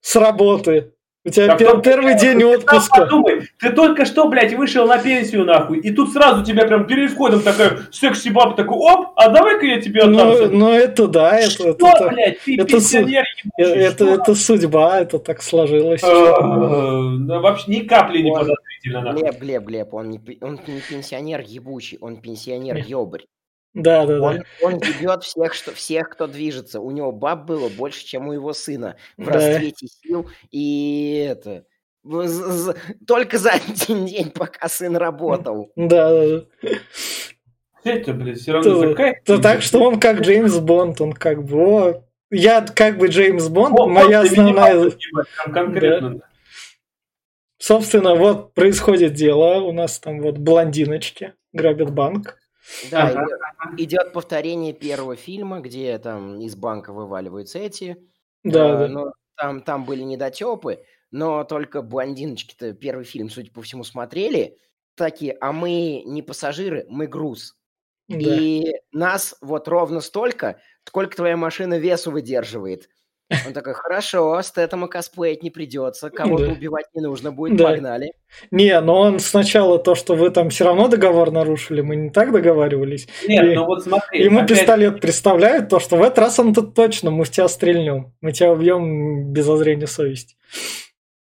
[0.00, 0.92] с работы.
[1.22, 3.02] У тебя пер- первый день отпуска.
[3.02, 7.10] Подумай, ты только что, блядь, вышел на пенсию, нахуй, и тут сразу тебя прям перед
[7.10, 10.30] входом такая секси баба такой, оп, а давай-ка я тебе отдам.
[10.30, 11.50] Ну, ну это да, это...
[11.50, 13.24] Что, это, блядь, ты это, пенсионер,
[13.58, 16.02] э, это, это, это судьба, это так сложилось.
[16.02, 18.32] Вообще ни капли не
[18.82, 19.12] подозрительно.
[19.12, 23.22] Глеб, Глеб, Глеб, он не, он не пенсионер ебучий, он пенсионер ебрь.
[23.72, 24.42] Да, да, он, да.
[24.62, 26.80] Он ебет всех, что, всех, кто движется.
[26.80, 29.32] У него баб было больше, чем у его сына в да.
[29.32, 30.28] расцвете сил.
[30.50, 31.64] И это...
[33.06, 35.70] Только за один день, пока сын работал.
[35.76, 36.26] Да, да,
[36.62, 36.68] да.
[37.84, 41.60] Это, блядь, все равно то, то так что он как Джеймс Бонд, он как бы...
[41.60, 44.90] О, я как бы Джеймс Бонд, о, моя основная...
[45.52, 46.14] Конкретно.
[46.16, 46.29] Да.
[47.60, 49.60] Собственно, вот происходит дело.
[49.60, 52.38] У нас там вот блондиночки грабят банк.
[52.90, 53.26] Да, ага.
[53.76, 57.98] идет повторение первого фильма, где там из банка вываливаются эти.
[58.44, 58.88] Да, а, да.
[58.88, 64.56] Но там, там были недотепы, но только блондиночки-то первый фильм, судя по всему, смотрели.
[64.94, 67.56] Такие, а мы не пассажиры, мы груз.
[68.08, 68.16] Да.
[68.18, 72.88] И нас вот ровно столько, сколько твоя машина весу выдерживает.
[73.46, 76.52] Он такой, хорошо, с Тетом косплеить не придется, кого-то да.
[76.52, 77.70] убивать не нужно будет, да.
[77.70, 78.12] погнали.
[78.50, 82.32] Не, но он сначала то, что вы там все равно договор нарушили, мы не так
[82.32, 83.08] договаривались.
[83.26, 84.24] Нет, и, ну вот смотри.
[84.24, 84.58] Ему опять...
[84.58, 88.32] пистолет представляет то, что в этот раз он тут точно, мы в тебя стрельнем, мы
[88.32, 90.34] тебя убьем без зазрения совести.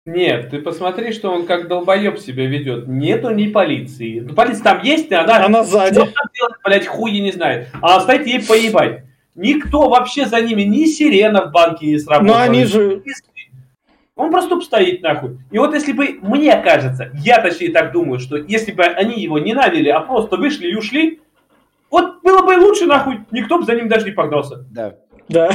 [0.06, 2.86] Нет, ты посмотри, что он как долбоеб себя ведет.
[2.86, 4.20] Нету ни полиции.
[4.20, 5.46] Полиция там есть, она...
[5.46, 5.94] Она сзади.
[5.94, 7.68] Что там делать, блядь, хуй не знает.
[7.80, 9.04] А оставить ей поебать.
[9.34, 12.36] Никто вообще за ними, ни сирена в банке не сработала.
[12.36, 13.02] Но они же...
[14.16, 15.38] Он просто стоит нахуй.
[15.50, 19.40] И вот если бы, мне кажется, я точнее так думаю, что если бы они его
[19.40, 21.20] не навели, а просто вышли и ушли,
[21.90, 24.64] вот было бы лучше нахуй, никто бы за ним даже не погнался.
[24.70, 24.94] Да.
[25.28, 25.50] Да.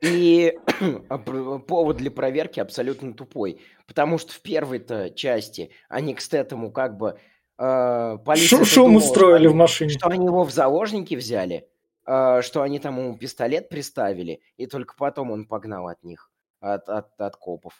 [0.00, 0.58] И
[1.68, 3.60] повод для проверки абсолютно тупой.
[3.86, 7.16] Потому что в первой-то части они к этому как бы...
[7.56, 9.90] Э, полиция Шум устроили что, в машине.
[9.90, 11.68] Что они его в заложники взяли,
[12.04, 17.20] что они там ему пистолет приставили, и только потом он погнал от них, от, от,
[17.20, 17.74] от копов.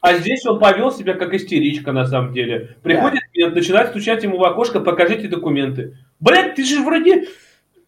[0.00, 2.76] А здесь он повел себя как истеричка, на самом деле.
[2.82, 3.50] Приходит да.
[3.50, 5.98] начинает стучать ему в окошко, покажите документы.
[6.20, 7.26] Блять, ты же вроде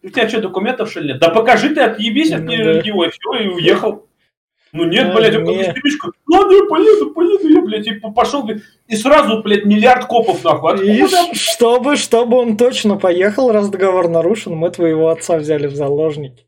[0.03, 1.19] у тебя что, документов, что ли, нет?
[1.19, 4.07] Да покажи ты, отъебись от него, и все, и уехал.
[4.73, 6.11] Ну нет, а, блядь, он как истеричка.
[6.31, 8.49] Ладно, я поеду, поеду, я, блядь, и пошел,
[8.87, 10.87] и сразу, блядь, миллиард копов, нахуй.
[10.87, 16.45] И чтобы, чтобы он точно поехал, раз договор нарушен, мы твоего отца взяли в заложники.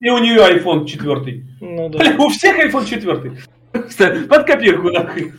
[0.00, 1.44] И у нее iPhone четвертый.
[1.60, 1.98] Ну да.
[1.98, 3.32] Блин, у всех iPhone четвертый.
[4.28, 5.32] Под копирку, нахуй.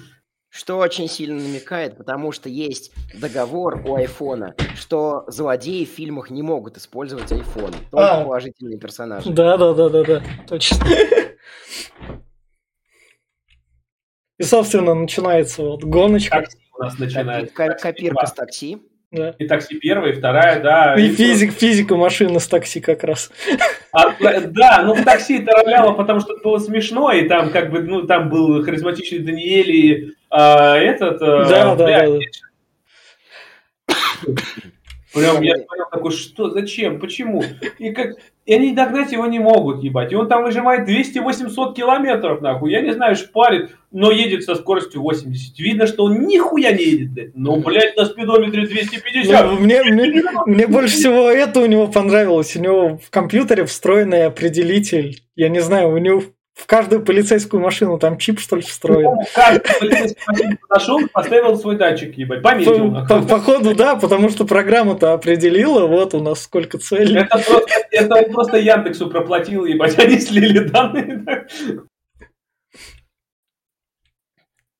[0.54, 6.42] Что очень сильно намекает, потому что есть договор у айфона, что злодеи в фильмах не
[6.42, 9.30] могут использовать айфон, только а, положительные персонажи.
[9.30, 10.86] Да, да, да, да, да, точно.
[14.38, 16.42] И, собственно, начинается вот гоночка.
[16.42, 17.54] Такси у нас начинается.
[17.54, 18.78] Копирка с такси.
[19.10, 19.30] Да.
[19.40, 20.96] И такси первая, вторая, да.
[20.96, 23.32] И, и физик, физика машины с такси как раз.
[23.94, 27.72] А, да, ну в такси это робляло, потому что это было смешно, и там как
[27.72, 31.20] бы, ну, там был харизматичный Даниэль и а, этот...
[31.20, 32.20] Да, да, да, да.
[35.14, 37.44] Прям я понял такой, что, зачем, почему?
[37.80, 38.16] И, как,
[38.46, 40.14] и они догнать его не могут, ебать.
[40.14, 42.72] И он там выжимает 200-800 километров, нахуй.
[42.72, 45.60] Я не знаю, шпарит, но едет со скоростью 80.
[45.60, 47.36] Видно, что он нихуя не едет, блядь.
[47.36, 49.46] Ну, блядь, на спидометре 250.
[49.46, 52.56] Ну, мне, мне, мне больше всего это у него понравилось.
[52.56, 55.22] У него в компьютере встроенный определитель.
[55.36, 56.24] Я не знаю, у него
[56.62, 59.16] в каждую полицейскую машину там чип, что ли, встроен.
[59.16, 62.94] Ну, каждую полицейскую машину подошел, поставил свой датчик, ебать, пометил.
[63.08, 67.22] По, по, походу, да, потому что программа-то определила, вот у нас сколько целей.
[67.22, 71.48] Это просто, это он просто Яндексу проплатил, ебать, они слили данные.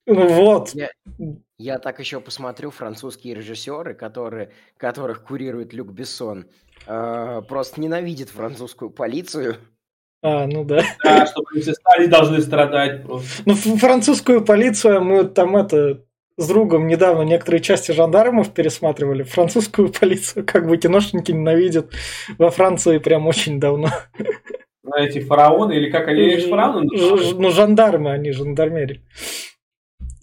[0.06, 0.76] Вот.
[0.76, 0.92] Я,
[1.58, 6.48] я так еще посмотрю французские режиссеры, которые, которых курирует Люк Бессон,
[6.86, 9.58] э, просто ненавидят французскую полицию.
[10.24, 10.84] А, ну да.
[11.04, 11.48] Да, чтобы
[11.96, 13.44] они должны страдать просто.
[13.46, 16.04] Ну, французскую полицию мы там это
[16.38, 19.24] с другом недавно некоторые части жандармов пересматривали.
[19.24, 21.92] Французскую полицию как бы киношники ненавидят
[22.38, 23.90] во Франции прям очень давно.
[24.84, 26.88] Ну, эти фараоны, или как они, фараоны?
[26.92, 29.02] Ну, жандармы, они жандармерии.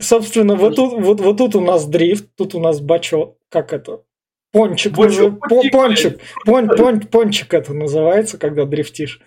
[0.00, 4.02] Собственно, вот тут, вот, вот тут у нас дрифт, тут у нас бачо, как это,
[4.50, 5.34] Пончик, пончик,
[5.72, 9.20] пончик, пон, пон, пончик это называется, когда дрифтишь.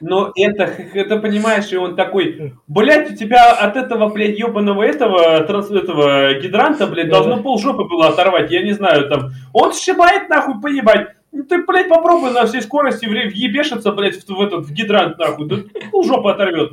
[0.00, 5.40] Но это, это понимаешь, и он такой, блядь, у тебя от этого, блядь, ебаного этого,
[5.42, 7.20] транс, этого гидранта, блядь, да.
[7.20, 9.30] должно пол жопы было оторвать, я не знаю, там.
[9.52, 11.10] Он сшибает нахуй поебать.
[11.30, 15.48] Ну ты, блядь, попробуй на всей скорости въебешиться, блядь, в, в этот, в гидрант, нахуй.
[15.48, 15.56] Да
[15.92, 16.72] пол жопы оторвет.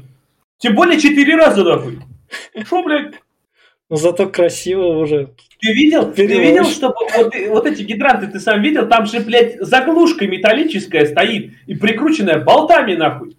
[0.58, 2.00] Тем более четыре раза, нахуй.
[2.66, 3.14] Что, блядь?
[3.94, 5.30] Но зато красиво уже.
[5.62, 6.12] Ты видел?
[6.12, 8.90] Ты видел, что вот, вот эти гидранты ты сам видел?
[8.90, 13.38] Там же, блядь, заглушка металлическая стоит и прикрученная болтами нахуй.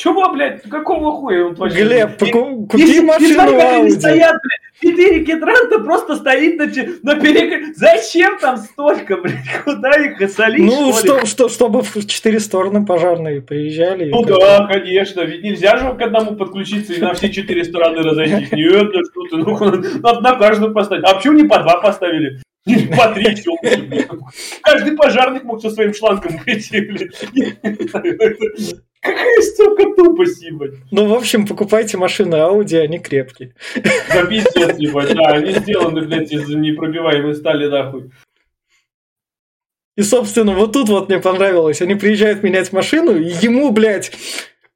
[0.00, 1.84] Чего, блядь, какого хуя он вообще?
[1.84, 3.90] Глеб, купи и, машину Ауди.
[3.90, 6.64] Стоят, блядь, четыре гидранта просто стоит на,
[7.02, 7.76] на перек...
[7.76, 9.44] Зачем там столько, блядь?
[9.64, 14.08] Куда их солить, Ну, что, что, чтобы в четыре стороны пожарные приезжали.
[14.08, 15.20] Ну да, конечно.
[15.20, 18.52] Ведь нельзя же к одному подключиться и на все четыре стороны разойтись.
[18.52, 21.04] Нет, ну что ты, ну, надо на каждую поставить.
[21.04, 22.40] А почему не по два поставили?
[22.96, 23.36] По три,
[24.62, 26.80] Каждый пожарник мог со своим шлангом прийти,
[29.00, 30.74] Какая столько тупость, ебать.
[30.90, 33.54] Ну, в общем, покупайте машины Audi, они крепкие.
[33.74, 38.10] Да пиздец, ебать, да, они сделаны, блядь, из непробиваемой стали, нахуй.
[39.96, 41.82] И, собственно, вот тут вот мне понравилось.
[41.82, 44.12] Они приезжают менять машину, и ему, блядь,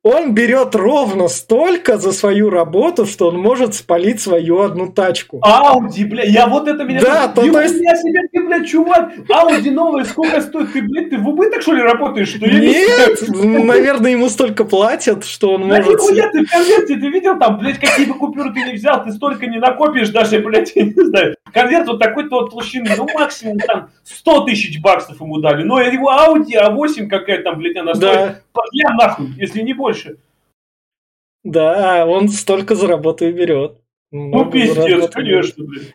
[0.04, 5.40] он берет ровно столько за свою работу, что он может спалить свою одну тачку.
[5.42, 7.00] Ауди, бля, я вот это меня...
[7.00, 7.80] Да, то, то есть...
[7.80, 10.74] Я себе, ты, бля, чувак, Ауди новая, сколько стоит?
[10.74, 12.28] Ты, блядь, ты в убыток, что ли, работаешь?
[12.28, 15.98] Что я Нет, не наверное, ему столько платят, что он да может...
[16.14, 19.10] Да ты в конверте, ты видел там, блядь, какие бы купюры ты не взял, ты
[19.10, 21.34] столько не накопишь даже, блядь, я не знаю.
[21.50, 25.62] Конверт вот такой-то вот толщины, ну, максимум там 100 тысяч баксов ему дали.
[25.62, 28.40] Но его Ауди А8 какая там, блядь, она стоит да.
[28.52, 28.64] под
[28.98, 30.18] нахуй, если не больше больше.
[31.42, 33.78] Да, он столько за работу и берет.
[34.10, 35.86] Ну, пиздец, конечно, блин.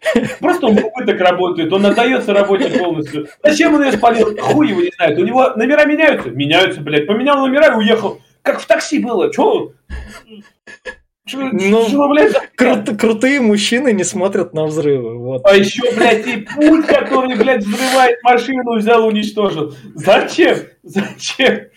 [0.42, 3.28] Просто он убыток работает, он отдается работе полностью.
[3.42, 4.38] Зачем он ее спалил?
[4.38, 5.18] Хуй его не знает.
[5.18, 6.30] У него номера меняются?
[6.30, 7.08] Меняются, блядь.
[7.08, 8.20] Поменял номера и уехал.
[8.42, 9.34] Как в такси было.
[9.34, 9.72] Че?
[11.38, 15.18] Ну, Что, блядь, крут- крутые мужчины не смотрят на взрывы.
[15.18, 15.42] Вот.
[15.46, 19.74] А еще, блядь, и путь, который, блядь, взрывает машину, взял, уничтожил.
[19.96, 20.58] Зачем?
[20.84, 21.68] Зачем?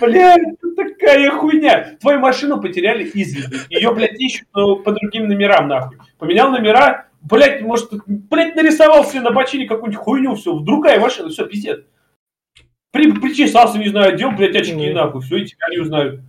[0.00, 1.96] Блядь, это такая хуйня.
[2.00, 3.56] Твою машину потеряли из виду.
[3.70, 5.98] Ее, блядь, ищут по другим номерам, нахуй.
[6.18, 11.46] Поменял номера, блядь, может, блядь, нарисовал себе на бочине какую-нибудь хуйню, все, другая машина, все,
[11.46, 11.80] пиздец.
[12.90, 16.20] При, причесался, не знаю, одел, блядь, очки, нахуй, все, и тебя не узнают.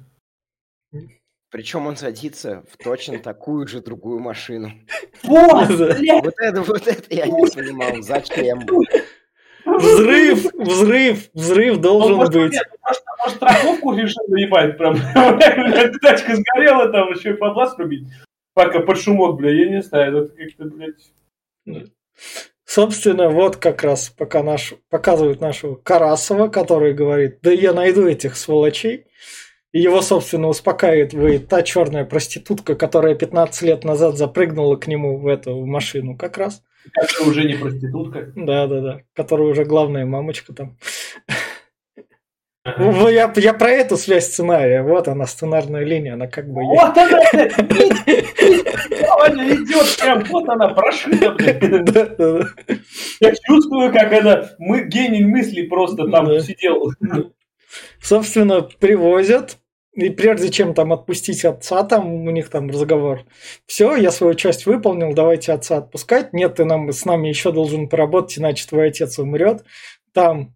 [1.52, 4.72] Причем он садится в точно такую же другую машину.
[5.24, 8.02] Вот, блядь, Вот это, вот это я не понимал.
[8.02, 8.66] Зачем?
[9.66, 12.54] Взрыв, взрыв, взрыв Ну, должен может, быть.
[12.54, 14.96] нет, может, может, страховку решил наебать прям.
[16.02, 18.08] Тачка сгорела, там еще и подлаз рубить.
[18.54, 21.86] Пока под шумок, бля, я не знаю, это как-то, блядь...
[22.66, 28.36] Собственно, вот как раз пока наш, показывают нашего Карасова, который говорит, да я найду этих
[28.38, 29.06] сволочей.
[29.72, 35.28] И его, собственно, успокаивает та черная проститутка, которая 15 лет назад запрыгнула к нему в
[35.28, 36.64] эту в машину как раз.
[36.94, 38.32] Которая уже не проститутка.
[38.36, 40.78] Да-да-да, которая уже главная мамочка там.
[42.64, 43.10] Ага.
[43.10, 44.82] Я, я про эту связь сценария.
[44.82, 46.62] Вот она, сценарная линия, она как бы.
[46.64, 47.20] Вот она,
[49.24, 51.36] она идет прям, вот она прошита.
[53.22, 56.40] Я чувствую, как это, мы гений мысли просто там Да.
[56.42, 56.92] сидел.
[58.02, 59.59] Собственно, привозят.
[60.00, 63.24] И прежде чем там отпустить отца, там у них там разговор.
[63.66, 66.32] Все, я свою часть выполнил, давайте отца отпускать.
[66.32, 69.64] Нет, ты нам с нами еще должен поработать, иначе твой отец умрет.
[70.14, 70.56] Там,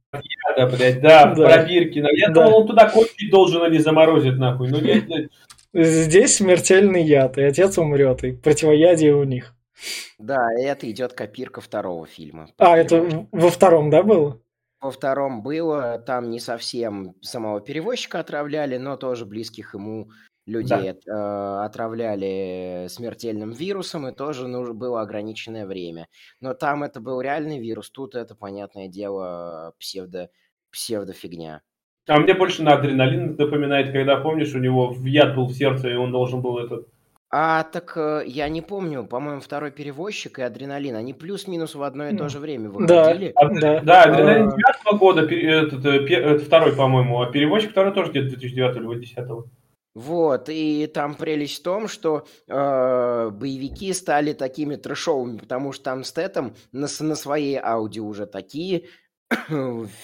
[0.55, 1.45] Да, блядь, да, Да.
[1.57, 1.97] пробирки.
[2.17, 2.33] Я Да.
[2.45, 4.69] думал, он туда кончить должен, а не заморозит, нахуй.
[4.69, 5.29] Ну, нет, блядь.
[5.73, 9.53] здесь смертельный яд, и отец умрет, и противоядие у них.
[10.19, 12.47] Да, это идет копирка второго фильма.
[12.57, 14.39] А, это во втором, да, было?
[14.83, 20.09] Во втором было, там не совсем самого перевозчика отравляли, но тоже близких ему
[20.45, 26.09] людей от- э, отравляли смертельным вирусом, и тоже нужно было ограниченное время.
[26.41, 30.29] Но там это был реальный вирус, тут это, понятное дело, псевдо,
[30.69, 31.61] псевдофигня.
[32.05, 35.95] А мне больше на адреналин напоминает, когда, помнишь, у него яд был в сердце, и
[35.95, 36.89] он должен был этот...
[37.35, 42.07] А так э, я не помню, по-моему, второй перевозчик и адреналин, они плюс-минус в одно
[42.09, 42.75] и то же время Да.
[43.05, 43.31] выходили.
[43.35, 43.79] А, Да.
[43.81, 44.55] Да, адреналин А.
[44.55, 48.75] 9 года, пер- этот, э, пе- это второй, по-моему, а перевозчик второй тоже где-то 2009
[48.77, 49.45] или 2010.
[49.95, 56.03] Вот, и там прелесть в том, что э, боевики стали такими трэшовыми, потому что там
[56.03, 58.83] Стэтом на, на своей Ауди уже такие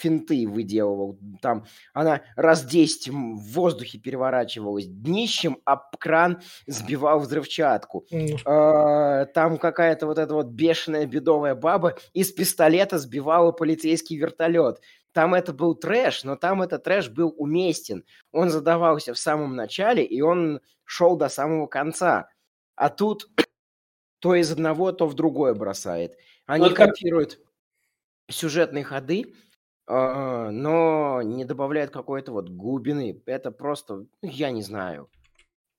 [0.02, 1.18] финты выделывал.
[1.42, 8.06] Там она раз 10 м, в воздухе переворачивалась днищем, об кран сбивал взрывчатку.
[8.46, 14.82] Э, Там какая-то вот эта вот бешеная бедовая баба из пистолета сбивала полицейский вертолет.
[15.12, 18.04] Там это был трэш, но там этот трэш был уместен.
[18.32, 22.30] Он задавался в самом начале, и он шел до самого конца.
[22.76, 23.28] А тут
[24.20, 26.18] то из одного, то в другое бросает.
[26.46, 27.40] Они как- копируют
[28.30, 29.34] сюжетные ходы,
[29.88, 33.22] а, но не добавляют какой-то вот глубины.
[33.26, 35.10] Это просто, ну, я не знаю.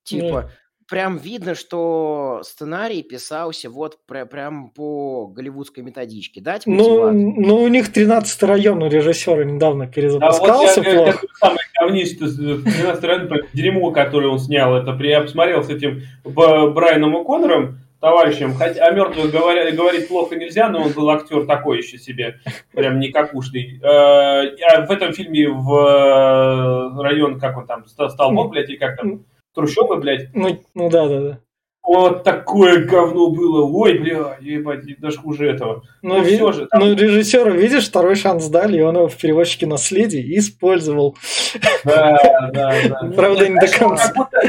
[0.03, 0.51] Типа,
[0.89, 6.41] прям видно, что сценарий писался вот пря- прям по голливудской методичке.
[6.41, 7.35] Дать Ну, мотивацию.
[7.37, 11.13] ну, у них 13 район у режиссера недавно Да, вот перезапускался я, плохо.
[11.21, 15.69] как самый говнистый 12 район про дерьмо, которое он снял, это при, я посмотрел с
[15.69, 21.47] этим Брайаном О'Коннором, товарищем, хотя о мертвых говоря, говорить плохо нельзя, но он был актер
[21.47, 22.37] такой еще себе,
[22.73, 23.79] прям никакушный.
[23.83, 23.87] Э,
[24.73, 28.97] а в этом фильме в э, район, как он там, Ст- Столбок, блядь, или как
[28.97, 31.39] там, Трущобы, блядь, Ну, ну да, да, да.
[31.83, 35.83] вот такое говно было, ой, бля, ебать, даже хуже этого.
[36.03, 39.09] Но, Ну, ви- всё же, там- ну, режиссеру, видишь, второй шанс дали, и он его
[39.09, 41.17] в переводчике наследия использовал.
[41.85, 43.11] Да, да, да.
[43.17, 44.07] Правда, не до конца.
[44.07, 44.41] как будто-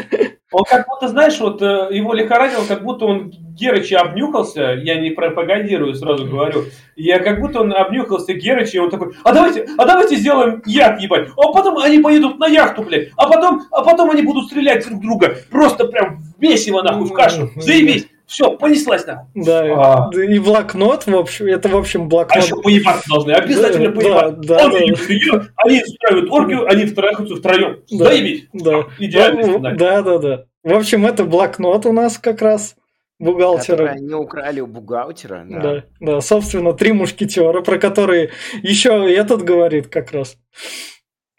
[0.52, 5.12] Он как будто, знаешь, вот э, его лихорадило, как будто он Герыча обнюхался, я не
[5.12, 6.66] пропагандирую, сразу говорю,
[6.98, 11.00] я как будто он обнюхался Герыча, и он такой, а давайте, а давайте сделаем яд,
[11.00, 14.86] ебать, а потом они поедут на яхту, блядь, а потом, а потом они будут стрелять
[14.86, 19.26] друг друга, просто прям в месиво, нахуй, в кашу, заебись, все, понеслась, нахуй.
[19.36, 20.10] Да, А.
[20.10, 22.44] да, и блокнот, в общем, это, в общем, А блокнот.
[22.44, 24.32] еще поебаться должны, обязательно Да, поебаться.
[24.42, 24.78] да, Он да.
[24.80, 27.82] её, они устраивают оргию, они втрахаются втроем.
[27.92, 28.06] Да.
[28.06, 28.48] Заебись.
[28.54, 28.86] Да.
[29.00, 29.78] Идеальный Ну, сценарий.
[29.78, 30.46] Да, да, да.
[30.64, 32.76] В общем, это блокнот у нас как раз
[33.20, 33.76] бухгалтера.
[33.88, 35.44] Которые они украли у бухгалтера.
[35.50, 35.60] Да.
[35.60, 38.32] Да, да, собственно, три мушкетера, про которые
[38.64, 40.38] еще этот говорит как раз.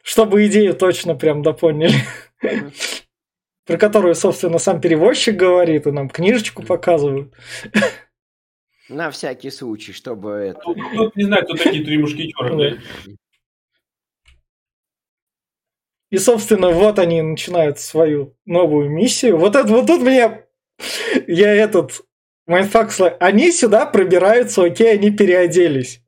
[0.03, 1.95] Чтобы идею точно прям допоняли.
[2.43, 2.72] Мгм.
[3.65, 7.33] Про которую, собственно, сам перевозчик говорит, и нам книжечку показывают.
[8.89, 10.61] На всякий случай, чтобы это...
[10.61, 12.81] Тут, тут не знаю, кто такие три мушкетера, блядь.
[16.11, 19.39] И, собственно, вот они начинают свою новую миссию.
[19.39, 20.45] Вот это вот тут мне
[21.27, 22.03] Я этот...
[22.47, 26.01] Майнфакс, они сюда пробираются, окей, они переоделись.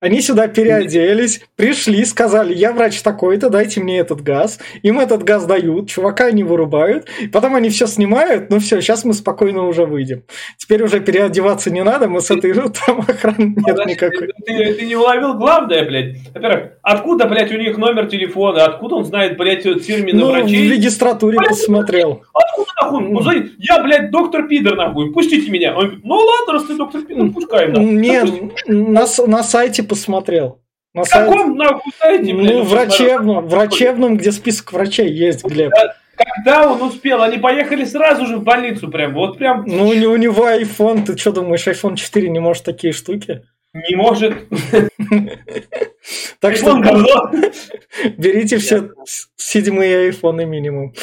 [0.00, 4.58] Они сюда переоделись, пришли, сказали, я врач такой-то, дайте мне этот газ.
[4.82, 7.06] Им этот газ дают, чувака они вырубают.
[7.32, 10.22] Потом они все снимают, ну все, сейчас мы спокойно уже выйдем.
[10.56, 12.54] Теперь уже переодеваться не надо, мы с этой
[12.86, 14.28] там охраны нет Подожди, никакой.
[14.46, 16.16] Ты, ты не уловил главное, блядь.
[16.34, 18.64] Во-первых, откуда, блядь, у них номер телефона?
[18.64, 20.70] Откуда он знает, блядь, термины Ну, в врачей?
[20.70, 22.22] регистратуре Блядь, посмотрел.
[22.32, 23.08] Откуда нахуй?
[23.10, 25.74] Ну, звони, я, блядь, доктор Пидор, нахуй, пустите меня.
[25.76, 27.68] Он говорит, ну ладно, раз ты доктор Пидор, пускай.
[27.68, 27.84] нахуй.
[27.84, 28.52] Не, Допустим.
[28.66, 30.62] на, на сайте посмотрел.
[30.94, 32.32] На В каком, нахуй, сайте?
[32.32, 35.72] Ну, врачебном, врачебном, где список врачей есть, Глеб.
[36.16, 37.22] Когда он успел?
[37.22, 39.14] Они поехали сразу же в больницу прям.
[39.14, 42.64] Вот прям Ну, у, не- у него iPhone, ты что думаешь, iPhone 4 не может
[42.64, 43.42] такие штуки?
[43.72, 44.34] не может.
[46.38, 46.74] Так что
[48.18, 48.90] берите все
[49.36, 50.94] седьмые айфоны минимум.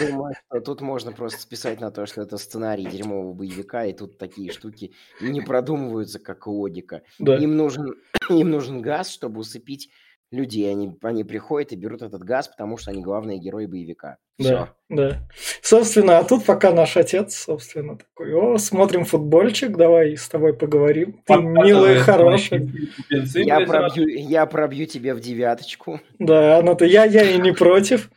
[0.00, 4.18] Думаю, что тут можно просто списать на то, что это сценарий дерьмового боевика, и тут
[4.18, 7.02] такие штуки не продумываются, как логика.
[7.18, 7.36] Да.
[7.36, 7.94] Им нужен,
[8.30, 9.90] им нужен газ, чтобы усыпить
[10.34, 10.70] людей.
[10.70, 14.18] Они, они приходят и берут этот газ, потому что они главные герои боевика.
[14.38, 14.50] Все.
[14.50, 15.28] Да, да.
[15.62, 21.22] Собственно, а тут пока наш отец, собственно, такой, о, смотрим футбольчик, давай с тобой поговорим.
[21.24, 22.68] Ты милый, хороший.
[23.08, 26.00] Я пробью, я пробью тебе в девяточку.
[26.18, 28.10] Да, она-то я, я и не против.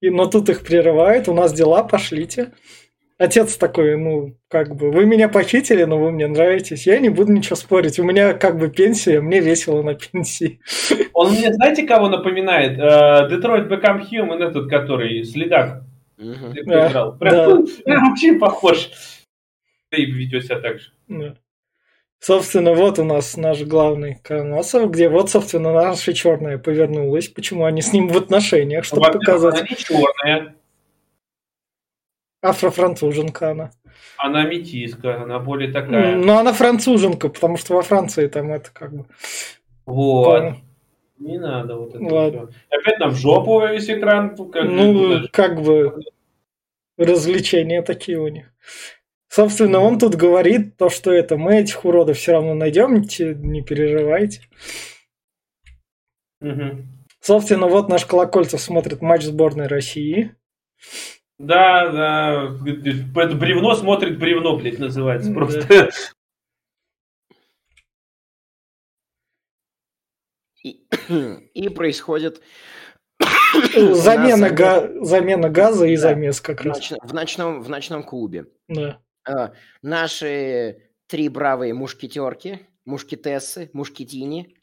[0.00, 2.52] И, но тут их прерывает, у нас дела, пошлите.
[3.20, 6.86] Отец такой, ну, как бы, вы меня похитили, но вы мне нравитесь.
[6.86, 7.98] Я не буду ничего спорить.
[7.98, 10.58] У меня как бы пенсия, мне весело на пенсии.
[11.12, 12.78] Он мне, знаете, кого напоминает?
[13.28, 15.82] Детройт Бекам Хьюман, этот, который следак
[16.16, 17.12] Да, играл.
[17.12, 17.18] да.
[17.18, 18.90] Прям, прям очень похож.
[19.90, 20.86] Ты ведет себя так же.
[21.08, 21.34] Да.
[22.20, 27.28] Собственно, вот у нас наш главный Коносов, где вот, собственно, наша черная повернулась.
[27.28, 29.60] Почему они с ним в отношениях, чтобы показать.
[29.60, 30.54] Она не черная,
[32.42, 33.70] Афрофранцуженка она.
[34.16, 36.16] она метиска, она более такая.
[36.16, 39.04] Ну, она француженка, потому что во Франции там это как бы...
[39.86, 40.38] Вот.
[40.40, 40.56] Понял.
[41.18, 42.46] Не надо вот это Ладно.
[42.46, 42.58] всё.
[42.70, 44.34] Опять нам в жопу весь экран.
[44.50, 45.28] Как Ну, даже.
[45.28, 46.00] как бы
[46.96, 48.46] развлечения такие у них.
[49.28, 54.40] Собственно, он тут говорит то, что это мы этих уродов все равно найдем, не переживайте.
[56.40, 56.86] Мгм.
[57.20, 60.34] Собственно, вот наш Колокольцев смотрит матч сборной России.
[61.40, 62.44] Да, да.
[63.22, 65.30] Это бревно смотрит бревно, блядь, называется.
[65.30, 65.34] Да.
[65.34, 65.90] Просто.
[70.62, 70.84] И,
[71.54, 72.42] и происходит
[73.74, 76.02] Замена, нас- га- замена газа и Да.
[76.02, 76.78] замес как в, раз.
[76.78, 78.46] ноч- в ночном, в ночном клубе.
[78.68, 79.00] Да.
[79.26, 84.56] А, наши три бравые мушкетерки, мушкетессы, мушкетини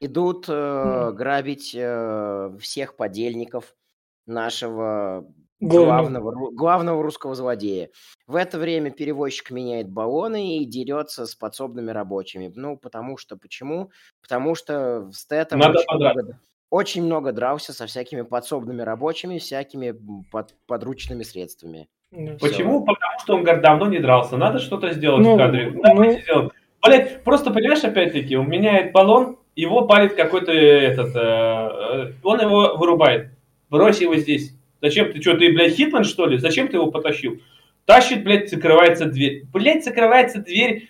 [0.00, 3.74] идут э, грабить э, всех подельников
[4.26, 5.26] нашего.
[5.60, 7.90] Главного, главного русского злодея.
[8.26, 12.52] В это время перевозчик меняет баллоны и дерется с подсобными рабочими.
[12.54, 13.90] Ну, потому что, почему?
[14.22, 16.38] Потому что Стэтом Надо очень много,
[16.70, 19.94] очень много дрался со всякими подсобными рабочими, всякими
[20.30, 21.88] под- подручными средствами.
[22.10, 22.36] Да.
[22.40, 22.84] Почему?
[22.84, 24.36] Потому что он говорит, давно не дрался.
[24.36, 25.70] Надо что-то сделать Ну, в кадре.
[25.70, 26.50] ну- Давайте сделаем.
[26.80, 32.76] Блять, просто понимаешь, опять-таки, он меняет баллон, его палит какой-то этот, э, э, он его
[32.76, 33.30] вырубает.
[33.68, 34.54] Брось его здесь.
[34.80, 36.38] Зачем ты, что, ты, блядь, Хитман, что ли?
[36.38, 37.40] Зачем ты его потащил?
[37.84, 39.44] Тащит, блядь, закрывается дверь.
[39.52, 40.88] Блядь, закрывается дверь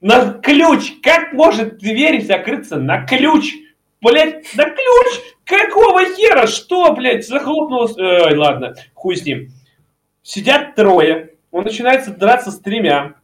[0.00, 0.92] на ключ.
[1.02, 3.54] Как может дверь закрыться на ключ?
[4.00, 5.20] Блядь, на ключ!
[5.44, 6.46] Какого хера?
[6.46, 7.96] Что, блядь, захлопнулось?
[7.96, 9.48] Ой, ладно, хуй с ним.
[10.22, 11.30] Сидят трое.
[11.50, 13.14] Он начинается драться с тремя.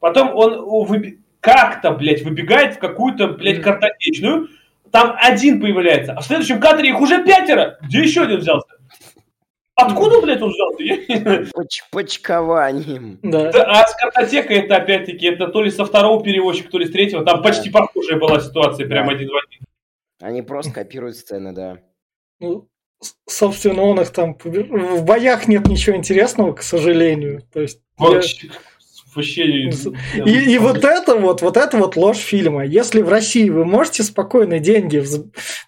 [0.00, 4.48] Потом он выби- как-то, блядь, выбегает в какую-то, блядь, картотечную.
[4.90, 6.14] Там один появляется.
[6.14, 7.78] А в следующем кадре их уже пятеро.
[7.82, 8.68] Где еще один взялся?
[9.76, 11.50] Откуда, блядь, он взялся?
[11.52, 13.18] Поч- почкованием.
[13.22, 13.50] Да.
[13.50, 16.90] Да, А с картотекой это опять-таки, это то ли со второго перевозчика, то ли с
[16.90, 17.24] третьего.
[17.24, 19.64] Там почти похожая была ситуация, прям один в один.
[20.20, 21.78] Они просто копируют сцены, да.
[22.38, 22.68] Ну,
[23.28, 24.36] собственно, он их там...
[24.44, 27.42] В боях нет ничего интересного, к сожалению.
[27.52, 27.80] То есть...
[27.98, 28.22] я-
[30.14, 30.30] Вообще.
[30.30, 32.64] И, и вот это вот, вот это вот ложь фильма.
[32.64, 35.06] Если в России вы можете спокойно деньги в,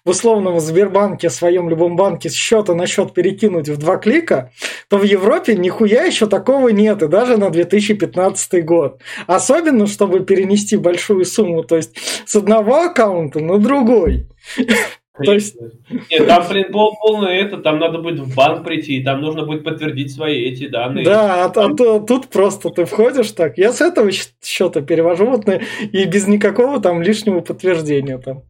[0.05, 4.51] в условном Сбербанке, своем любом банке с счета на счет перекинуть в два клика,
[4.89, 9.01] то в Европе нихуя еще такого нет, и даже на 2015 год.
[9.25, 14.27] Особенно, чтобы перенести большую сумму, то есть с одного аккаунта на другой.
[15.23, 15.55] То есть-
[16.11, 19.63] Нет, там, блин, пол, полное это, там надо будет в банк прийти, там нужно будет
[19.63, 21.05] подтвердить свои эти данные.
[21.05, 25.45] Да, а, а то- тут просто ты входишь так, я с этого счета перевожу вот
[25.47, 28.43] на- и без никакого там лишнего подтверждения там.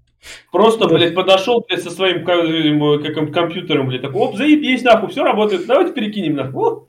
[0.51, 0.95] Просто, Да.
[0.95, 5.09] блядь, подошел, блядь, со своим ка- э, как им, компьютером, блядь, такой, оп, заебись, нахуй,
[5.09, 6.63] все работает, давайте перекинем, нахуй.
[6.63, 6.85] О,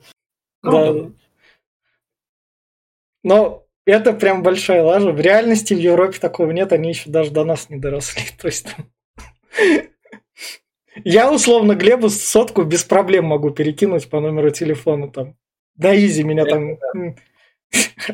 [0.63, 0.69] Да.
[0.71, 1.11] круто.
[3.23, 5.11] Но это прям большая лажа.
[5.11, 8.23] В реальности в Европе такого нет, они еще даже до нас не доросли.
[8.41, 8.85] То есть там...
[11.03, 15.35] Я условно Глебу сотку без проблем могу перекинуть по номеру телефона там.
[15.75, 16.77] Да изи меня там...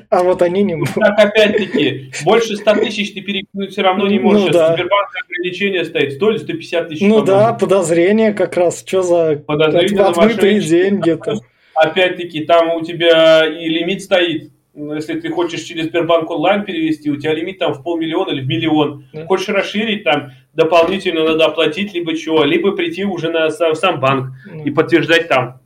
[0.10, 0.94] А вот они не могут.
[0.96, 4.48] Так, опять-таки, больше 100 тысяч ты перекинуть все равно не можешь.
[4.48, 4.74] Ну, да.
[4.74, 7.02] Сбербанк ограничение стоит 100 или 150 тысяч.
[7.02, 8.84] Ну да, подозрение как раз.
[8.86, 11.40] Что за отмытые деньги-то?
[11.74, 14.52] Опять-таки, там у тебя и лимит стоит.
[14.74, 18.48] Если ты хочешь через Сбербанк онлайн перевести, у тебя лимит там в полмиллиона или в
[18.48, 19.06] миллион.
[19.26, 24.64] Хочешь расширить, там дополнительно надо оплатить либо чего, либо прийти уже на сам банк да.
[24.64, 25.60] и подтверждать там.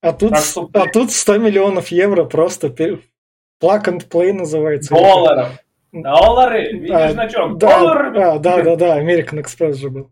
[0.00, 0.70] А тут, что...
[0.72, 4.94] а тут 100 миллионов евро просто Plug and play называется.
[4.94, 5.58] Долларов.
[5.90, 6.72] Доллары?
[6.72, 7.58] Видишь а, значок?
[7.58, 8.20] Да, Доллары?
[8.20, 10.10] А, да, да, да, American Express же был.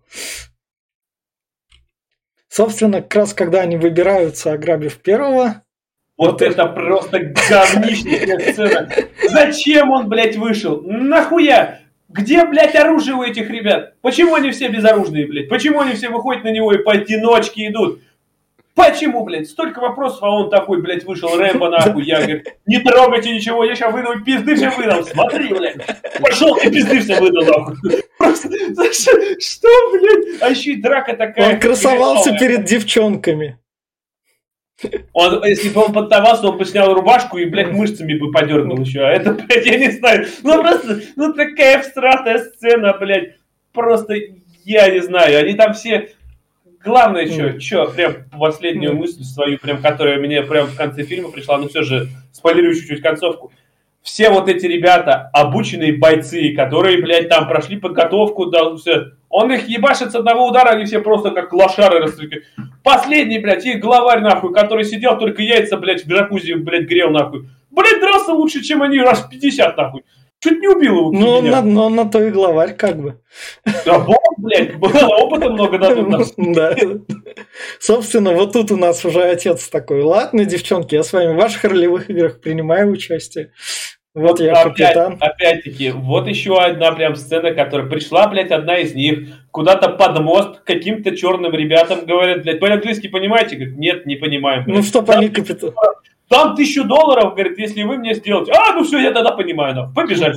[2.49, 5.63] Собственно, как раз когда они выбираются, ограбив первого...
[6.17, 8.89] Вот, вот это просто говнищная сцена.
[9.29, 10.81] Зачем он, блядь, вышел?
[10.83, 11.81] Нахуя?
[12.17, 13.95] Где, блядь, оружие у этих ребят?
[14.01, 15.49] Почему они все безоружные, блядь?
[15.49, 18.01] Почему они все выходят на него и поодиночке идут?
[18.75, 19.49] Почему, блядь?
[19.49, 22.05] Столько вопросов, а он такой, блядь, вышел, Рэмбо, нахуй.
[22.05, 25.05] Я, говорю, не трогайте ничего, я сейчас выдам пизды все выдам.
[25.05, 25.77] Смотри, блядь.
[26.21, 27.77] Пошел ты пизды все выдал, нахуй.
[28.19, 28.49] Просто,
[29.41, 30.43] что, блядь?
[30.43, 31.55] А еще и драка такая.
[31.55, 33.59] Он красовался перед девчонками.
[35.13, 39.01] Он, если бы он поддавался, он бы снял рубашку и, блядь, мышцами бы подергал еще.
[39.01, 40.27] А это, блядь, я не знаю.
[40.43, 43.37] Ну, просто, ну, такая всратая сцена, блядь.
[43.73, 44.15] Просто,
[44.65, 45.39] я не знаю.
[45.39, 46.11] Они там все
[46.87, 51.59] Главное еще, что, прям последнюю мысль свою, прям, которая мне прям в конце фильма пришла,
[51.59, 53.51] ну все же, спойлерую чуть-чуть концовку.
[54.03, 59.69] Все вот эти ребята, обученные бойцы, которые, блядь, там прошли подготовку, да, все, он их
[59.69, 62.45] ебашит с одного удара, они все просто как лошары расстреляли.
[62.83, 67.47] Последний, блядь, их главарь, нахуй, который сидел, только яйца, блядь, в джакузи, блядь, грел, нахуй.
[67.71, 70.05] Блядь, дрался лучше, чем они раз 50, нахуй.
[70.41, 71.13] Чуть не убил его.
[71.13, 73.21] Ну, он на, но он на то и главарь, как бы.
[73.85, 76.75] Да, бог, блядь, опыта много дадут Да.
[77.79, 80.01] Собственно, вот тут у нас уже отец такой.
[80.01, 83.53] Ладно, девчонки, я с вами в ваших ролевых играх принимаю участие.
[84.17, 84.97] Вот я опять.
[84.97, 90.61] Опять-таки, вот еще одна прям сцена, которая пришла, блядь, одна из них, куда-то под мост
[90.65, 93.57] каким-то черным ребятам говорят, блядь, по-английски понимаете?
[93.57, 94.65] Говорит, нет, не понимаем.
[94.65, 94.77] Блядь.
[94.79, 95.73] Ну, чтоб они капитан
[96.29, 98.53] там тысячу долларов, говорит, если вы мне сделаете.
[98.53, 100.35] А, ну все, я тогда понимаю, ну, побежали.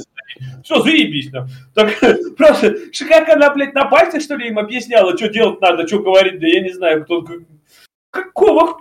[0.63, 1.47] Все, заебись, ну.
[1.73, 1.97] Так,
[2.37, 2.75] просто,
[3.07, 6.47] как она, блядь, на пальцах, что ли, им объясняла, что делать надо, что говорить, да
[6.47, 7.25] я не знаю, кто,
[8.11, 8.77] какого...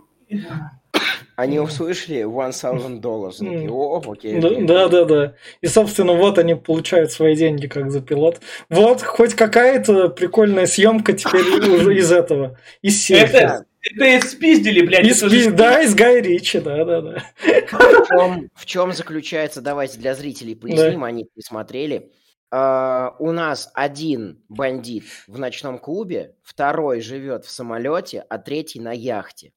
[1.38, 3.40] Они услышали one thousand dollars.
[3.70, 4.64] О, окей, окей.
[4.64, 5.34] Да, да, да.
[5.60, 8.40] И, собственно, вот они получают свои деньги как за пилот.
[8.68, 12.58] Вот, хоть какая-то прикольная съемка теперь уже из этого.
[12.82, 13.64] Из серии.
[14.00, 15.06] Это спиздили, блядь.
[15.06, 15.48] Из, спи...
[15.50, 17.24] Да, из Гая Ричи, да, да, да.
[17.44, 21.06] В чем, в чем заключается, давайте для зрителей поясним, да.
[21.06, 22.10] они не смотрели.
[22.50, 28.92] Uh, у нас один бандит в ночном клубе, второй живет в самолете, а третий на
[28.92, 29.52] яхте.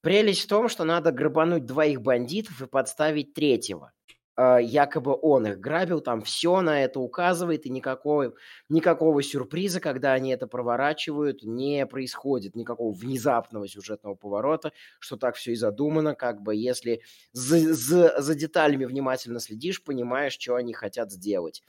[0.00, 3.92] Прелесть в том, что надо грабануть двоих бандитов и подставить третьего.
[4.36, 8.34] А, якобы он их грабил, там все на это указывает, и никакого,
[8.68, 15.52] никакого сюрприза, когда они это проворачивают, не происходит, никакого внезапного сюжетного поворота, что так все
[15.52, 17.00] и задумано, как бы если
[17.32, 21.62] за, за, за деталями внимательно следишь, понимаешь, что они хотят сделать.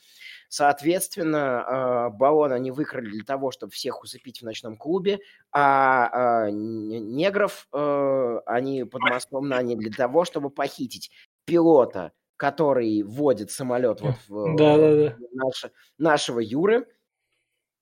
[0.50, 5.20] Соответственно, а, баллон они выкрали для того, чтобы всех усыпить в ночном клубе,
[5.52, 6.10] а,
[6.46, 11.12] а негров э, они под мостом наняли для того, чтобы похитить
[11.46, 15.18] пилота который вводит самолет вот в да, да, да.
[15.34, 15.66] Наш,
[15.98, 16.88] нашего Юры.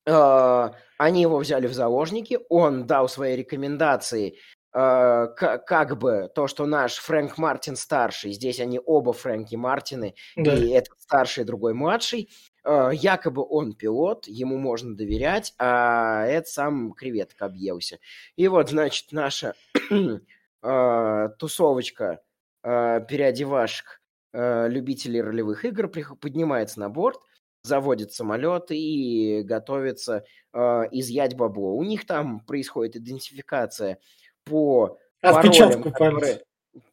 [0.05, 4.37] Э, они его взяли в заложники, он дал свои рекомендации,
[4.73, 10.53] э, как бы то, что наш Фрэнк Мартин старший, здесь они оба Фрэнки Мартины, да.
[10.53, 12.29] и этот старший, другой младший,
[12.63, 17.97] э, якобы он пилот, ему можно доверять, а это сам креветка объелся.
[18.35, 19.53] И вот, значит, наша
[21.39, 22.21] тусовочка
[22.63, 24.01] переодевашек
[24.35, 27.19] э, любителей ролевых игр поднимается на борт,
[27.63, 30.59] заводит самолет и готовится э,
[30.91, 31.75] изъять бабло.
[31.75, 33.97] У них там происходит идентификация
[34.43, 36.43] по отпечатку паролям, которые,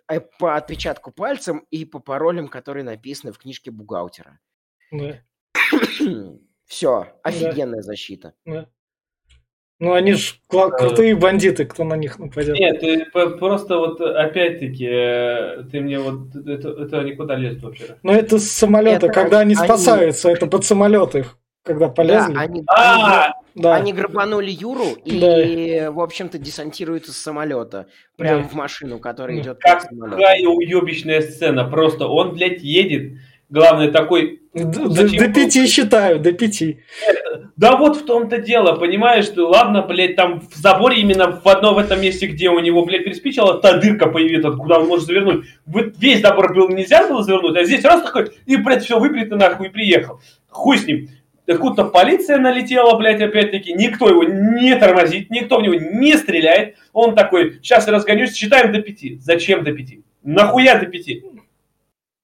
[0.09, 4.38] э, по отпечатку пальцем и по паролям, которые написаны в книжке бухгалтера.
[4.90, 5.20] Да.
[6.66, 7.82] Все, офигенная да.
[7.82, 8.34] защита.
[8.45, 8.68] Да.
[9.83, 12.55] Ну, они же крутые бандиты, кто на них нападет.
[12.57, 17.97] Нет, ты просто вот опять-таки, э, ты мне вот, это, это никуда лезет вообще.
[18.05, 21.37] Ну, это с самолета, это, когда они, они спасаются, это под самолет их.
[21.64, 22.33] когда полезли.
[22.35, 23.74] Да, они, А, Да.
[23.74, 25.91] они грабанули Юру и, Да.
[25.91, 27.87] в общем-то, десантируются с самолета.
[28.16, 28.49] Прямо Да.
[28.49, 31.64] в машину, которая идет какая уебищная сцена.
[31.64, 33.18] Просто он, блядь, едет.
[33.51, 34.41] Главное, такой...
[34.55, 36.81] До был- пяти считаю, до пяти.
[37.57, 41.75] Да вот в том-то дело, понимаешь, ты, ладно, блядь, там в заборе именно в одном
[41.75, 45.47] в этом месте, где у него, блядь, приспичила, та дырка появилась, откуда он может завернуть.
[45.65, 49.37] Вот весь забор был нельзя было завернуть, а здесь раз такой, и, блядь, все выбрито
[49.37, 50.21] нахуй и приехал.
[50.51, 51.09] Хуй с ним.
[51.47, 56.77] Откуда-то полиция налетела, блядь, опять-таки, никто его не тормозит, никто в него не стреляет.
[56.93, 59.19] Он такой, сейчас я разгонюсь, считаем до пяти.
[59.21, 60.03] Зачем до пяти?
[60.23, 61.25] Нахуя до пяти?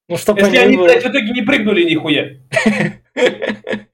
[0.09, 2.36] Ну, чтобы Если они, блядь, в итоге не прыгнули нихуя.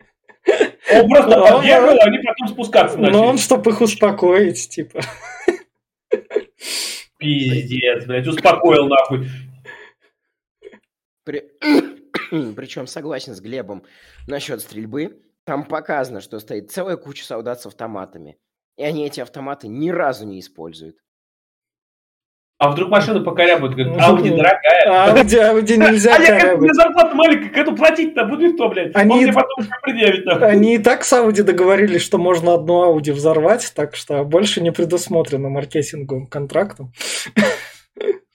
[0.93, 3.17] Он просто Ну, подъехал, а они потом спускаться начали.
[3.17, 5.01] Ну, он, чтобы их успокоить, типа.
[7.19, 9.27] Пиздец, блядь, успокоил нахуй.
[11.25, 11.51] При-
[12.55, 13.85] Причем согласен с Глебом
[14.27, 15.23] насчет стрельбы.
[15.45, 18.37] Там показано, что стоит целая куча солдат с автоматами.
[18.77, 20.99] И они эти автоматы ни разу не используют.
[22.65, 25.11] А вдруг машину покорябают, говорят, Ну, Ауди ну, дорогая.
[25.13, 26.61] Ауди, Ауди нельзя А я как корябать.
[26.61, 28.91] мне зарплата маленькая, как эту платить-то буду кто, блядь?
[28.95, 30.49] Они- Он мне потом еще предъявит, нахуй.
[30.49, 34.73] Они и так с Ауди договорились, что можно одну Ауди взорвать, так что больше не
[34.73, 36.93] предусмотрено маркетинговым контрактом.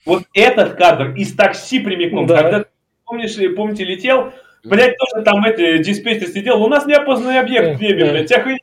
[0.06, 2.36] Вот этот кадр из такси прямиком, Да.
[2.42, 2.64] когда,
[3.04, 4.32] помнишь, помните, летел,
[4.64, 8.58] блядь, тоже там это, диспетчер сидел, у нас неопознанный объект в небе, блядь, хуйня.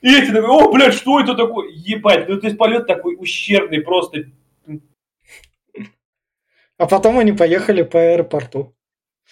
[0.00, 1.68] И эти такой, о, блядь, что это такое?
[1.72, 4.24] Ебать, ну то есть полет такой ущербный просто.
[6.80, 8.72] А потом они поехали по аэропорту.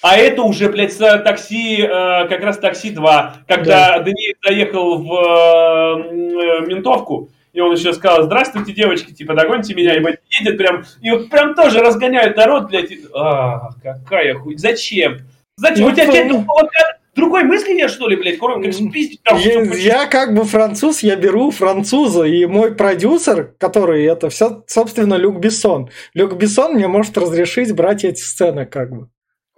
[0.03, 5.12] А это уже, блядь, с такси, э, как раз такси 2, когда Даниил заехал в
[5.12, 10.84] э, ментовку, и он еще сказал, здравствуйте, девочки, типа, догоните меня, и блядь, едет прям,
[11.01, 15.20] и вот прям тоже разгоняют народ, блядь, и- а, какая хуй, зачем?
[15.57, 15.86] Зачем?
[15.86, 16.97] Ну, У тебя кадра?
[17.19, 21.03] Другой мысли нет, что ли, блядь, кроме как спиздить там Я, я как бы француз,
[21.03, 25.91] я беру француза, и мой продюсер, который это все, собственно, Люк Бессон.
[26.14, 29.09] Люк Бессон мне может разрешить брать эти сцены, как бы.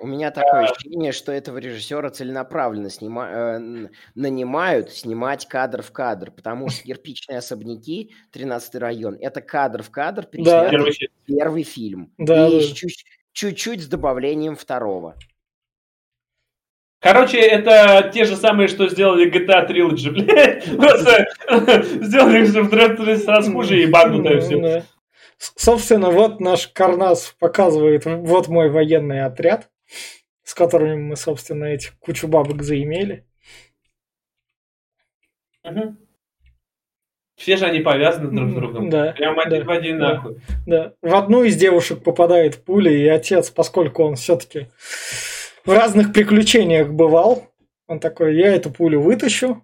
[0.03, 6.31] У меня такое ощущение, что этого режиссера целенаправленно снима- э, нанимают снимать кадр в кадр,
[6.31, 10.29] потому что кирпичные особняки, 13 район, это кадр в кадр, Да.
[10.31, 10.95] переснятый Первый
[11.27, 12.13] первый фильм.
[12.17, 12.75] Да, и да.
[13.35, 15.17] чуть-чуть с добавлением второго.
[17.01, 20.65] Короче, это те же самые, что сделали GTA Trilogy, блядь.
[20.77, 21.29] Просто
[22.05, 24.85] сделали все в дрессе сразу хуже и багнутое все.
[25.39, 29.71] С- Собственно, вот наш Карнас показывает, вот мой военный отряд,
[30.45, 33.25] с которыми мы, собственно, эти кучу бабок заимели.
[37.37, 38.91] Все же они повязаны друг с другом.
[38.91, 40.15] Да, Прям один да, в один да.
[40.15, 40.41] нахуй.
[40.67, 40.93] Да.
[41.01, 44.69] В одну из девушек попадает пуля, и отец, поскольку он все-таки
[45.65, 47.47] в разных приключениях бывал,
[47.87, 49.63] он такой, я эту пулю вытащу.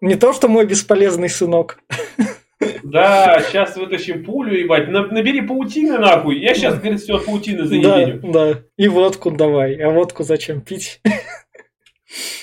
[0.00, 1.78] Не то, что мой бесполезный сынок.
[2.82, 4.88] Да, сейчас вытащим пулю, ебать.
[4.88, 6.38] На- Набери паутины нахуй.
[6.40, 8.32] Я сейчас, говорит, все паутины Да, заединю.
[8.32, 8.62] да.
[8.76, 9.76] И водку давай.
[9.76, 11.00] А водку зачем пить?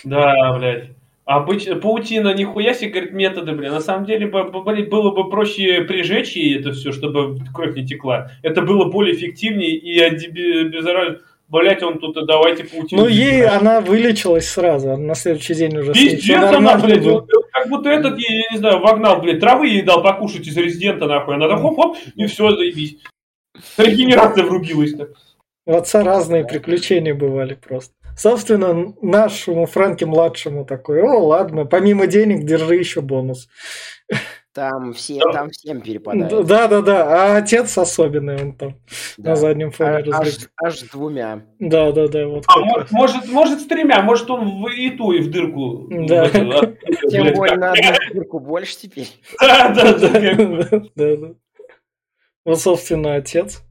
[0.03, 0.89] Да, блядь.
[1.25, 3.71] Обычно паутина нихуя себе, говорит, методы, блин.
[3.71, 8.31] На самом деле, блин, было бы проще прижечь ей это все, чтобы кровь не текла.
[8.43, 11.19] Это было более эффективнее и беззаразно.
[11.47, 13.03] Блять, он тут, давайте паутину.
[13.03, 13.61] Ну, ей забирать.
[13.61, 14.91] она вылечилась сразу.
[14.91, 18.51] а На следующий день уже Пиздец, она, нормально блядь, вот, как будто этот, я, я
[18.51, 21.35] не знаю, вогнал, блядь, травы ей дал покушать из резидента, нахуй.
[21.35, 22.97] Она так хоп-хоп, и все, заебись.
[23.77, 24.93] Регенерация врубилась.
[24.93, 25.09] так.
[25.67, 27.93] У отца разные приключения бывали просто.
[28.17, 33.49] Собственно, нашему Фрэнке-младшему такой, о, ладно, помимо денег держи еще бонус.
[34.55, 35.31] Там, все, Да.
[35.33, 36.29] там всем перепадает.
[36.47, 38.75] Да-да-да, а отец особенный, он там
[39.17, 39.31] Да.
[39.31, 40.29] на заднем фоне А- аж,
[40.63, 41.41] аж двумя.
[41.59, 42.91] Да-да-да, вот А может, раз.
[42.91, 45.87] может, может, с тремя, может, он в и ту, и в дырку.
[45.89, 46.29] Да.
[47.09, 49.09] Тем более на одну дырку больше теперь.
[49.41, 50.09] Да, да, да.
[50.69, 51.27] как- Да-да.
[52.45, 53.61] Вот, собственно, отец.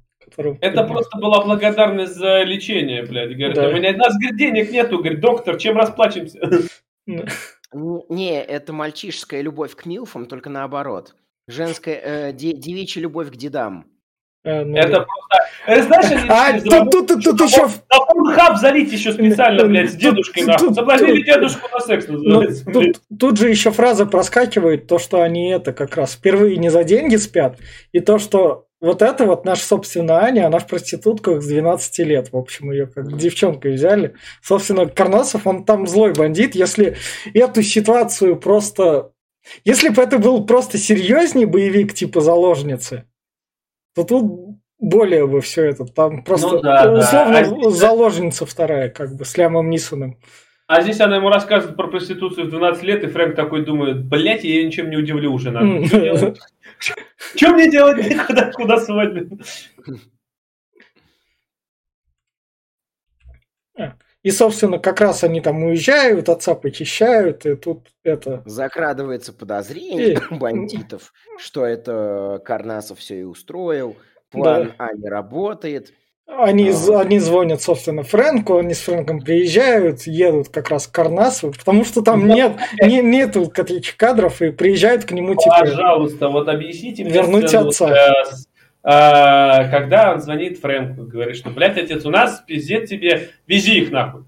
[0.60, 3.34] Это просто была благодарность за лечение, блядь.
[3.34, 3.68] Говорит, Да.
[3.68, 6.40] у меня, у нас, говорит, денег нету, говорит, доктор, чем расплачемся?
[7.74, 11.14] Не, это мальчишеская любовь к милфам, только наоборот.
[11.48, 13.86] Женская, э, де- девичья любовь к дедам.
[14.46, 15.46] А, ну Это просто...
[15.66, 17.62] э, Знаешь, А, тут, тут, тут, тут еще...
[17.90, 22.64] На Порнхаб залить еще специально, блядь, с дедушкой, тут- Соблазнили дедушку на секс, Ну, называется.
[22.66, 22.92] блядь.
[23.08, 26.84] тут, тут же еще фраза проскакивает, то, что они это как раз впервые не за
[26.84, 27.58] деньги спят,
[27.92, 32.32] и то, что вот это вот наша, собственно, Аня, она в проститутках с 12 лет,
[32.32, 34.14] в общем, ее как девчонкой взяли.
[34.42, 36.96] Собственно, Карнасов, он там злой бандит, если
[37.32, 39.10] эту ситуацию просто...
[39.64, 43.04] Если бы это был просто серьезней боевик типа «Заложницы»,
[43.94, 45.84] то тут более бы все это.
[45.84, 46.98] Там просто Ну да, да.
[46.98, 50.18] условно А здесь- заложница вторая, как бы, с Лямом Нисоном.
[50.66, 54.44] А здесь она ему рассказывает про проституцию в 12 лет, и Фрэнк такой думает, блядь,
[54.44, 56.34] я ничем не удивлю уже, надо.
[56.78, 58.26] Что мне делать?
[58.26, 59.36] Куда, куда свадьба?
[64.22, 68.42] И, собственно, как раз они там уезжают, отца похищают, и тут это...
[68.46, 73.96] Закрадывается подозрение у бандитов, что это Карнасов все и устроил,
[74.30, 74.74] план Да.
[74.78, 75.92] А не работает.
[76.26, 77.00] Они, А.
[77.00, 82.02] они звонят, собственно, Фрэнку, они с Фрэнком приезжают, едут как раз к Карнасу, потому что
[82.02, 82.34] там Да.
[82.34, 82.52] нет,
[82.82, 87.68] не, нету каких кадров, и приезжают к нему, типа, Пожалуйста, вот объясните мне Вернуть сцену,
[87.68, 87.94] отца.
[88.24, 88.48] с-
[88.82, 93.90] а, когда он звонит Фрэнку, говорит, что, блядь, отец, у нас пиздец тебе, вези их
[93.90, 94.24] нахуй.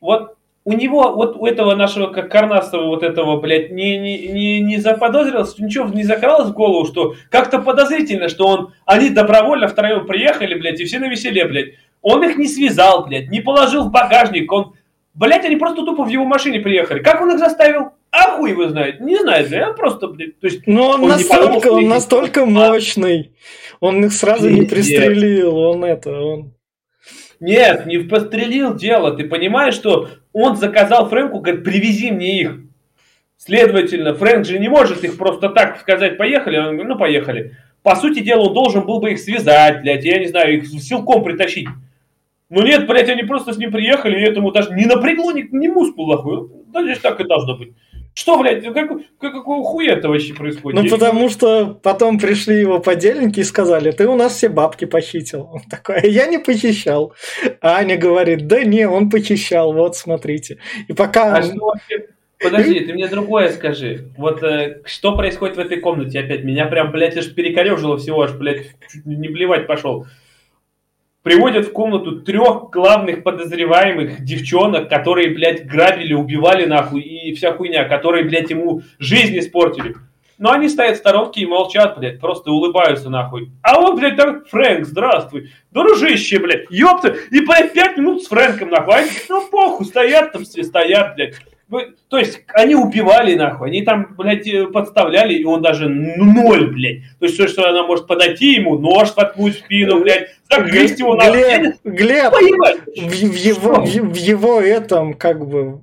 [0.00, 0.34] Вот
[0.70, 4.76] у него, вот у этого нашего, как Карнасова, вот этого, блядь, не, не, не, не
[4.76, 10.54] заподозрилось, ничего не закралось в голову, что как-то подозрительно, что он, они добровольно втроем приехали,
[10.54, 11.74] блядь, и все на веселе, блядь.
[12.02, 14.74] Он их не связал, блядь, не положил в багажник, он,
[15.14, 17.02] блядь, они просто тупо в его машине приехали.
[17.02, 17.90] Как он их заставил?
[18.12, 21.10] А хуй его знает, не знает, блядь, он просто, блядь, то есть Ну, он, Он
[21.10, 23.32] подумал, настолько, что он настолько мощный.
[23.80, 25.56] Он их сразу не пристрелил.
[25.56, 26.52] Он это, он...
[27.40, 29.16] Нет, не пострелил дело.
[29.16, 32.60] Ты понимаешь, что он заказал Фрэнку, говорит, привези мне их.
[33.38, 36.58] Следовательно, Фрэнк же не может их просто так сказать, поехали.
[36.58, 37.56] Он говорит, ну, поехали.
[37.82, 41.24] По сути дела, он должен был бы их связать, блядь, я не знаю, их силком
[41.24, 41.66] притащить.
[42.50, 45.68] Ну нет, блядь, они просто с ним приехали, и этому даже не напрягло ни, ни
[45.68, 46.50] мускул, охуй.
[46.66, 47.72] Да здесь так и должно быть.
[48.14, 50.82] Что, блядь, как, как, какого хуя это вообще происходит?
[50.82, 55.48] Ну, потому что потом пришли его подельники и сказали, ты у нас все бабки похитил.
[55.52, 57.14] Он такой, «А я не похищал.
[57.60, 60.58] А Аня говорит, да не, он похищал, вот смотрите.
[60.88, 61.36] И пока...
[61.36, 62.08] А что вообще...
[62.42, 64.08] Подожди, ты мне другое скажи.
[64.16, 66.42] Вот э, что происходит в этой комнате опять?
[66.42, 70.06] Меня прям, блядь, аж перекорежило всего, аж, блядь, чуть не блевать пошел.
[71.22, 77.84] Приводят в комнату трех главных подозреваемых девчонок, которые, блядь, грабили, убивали нахуй и вся хуйня,
[77.84, 79.96] которые, блядь, ему жизнь испортили.
[80.38, 83.50] Но они стоят в сторонке и молчат, блядь, просто улыбаются нахуй.
[83.60, 85.50] А он, блядь, там, Фрэнк, здравствуй.
[85.70, 87.14] Дружище, блядь, ёпта.
[87.30, 88.94] И, блядь, пять минут с Фрэнком, нахуй.
[88.94, 91.34] Они, ну, похуй, стоят там все, стоят, блядь.
[92.08, 93.68] То есть, они убивали, нахуй.
[93.68, 97.02] Они там, блядь, э, подставляли, и он даже ноль, блядь.
[97.20, 101.14] То есть, то, что она может подойти ему, нож воткнуть в спину, блядь, загрызть его
[101.14, 102.32] не- Глеб, Глеб,
[102.96, 105.82] в, в его, в, в его этом, как бы,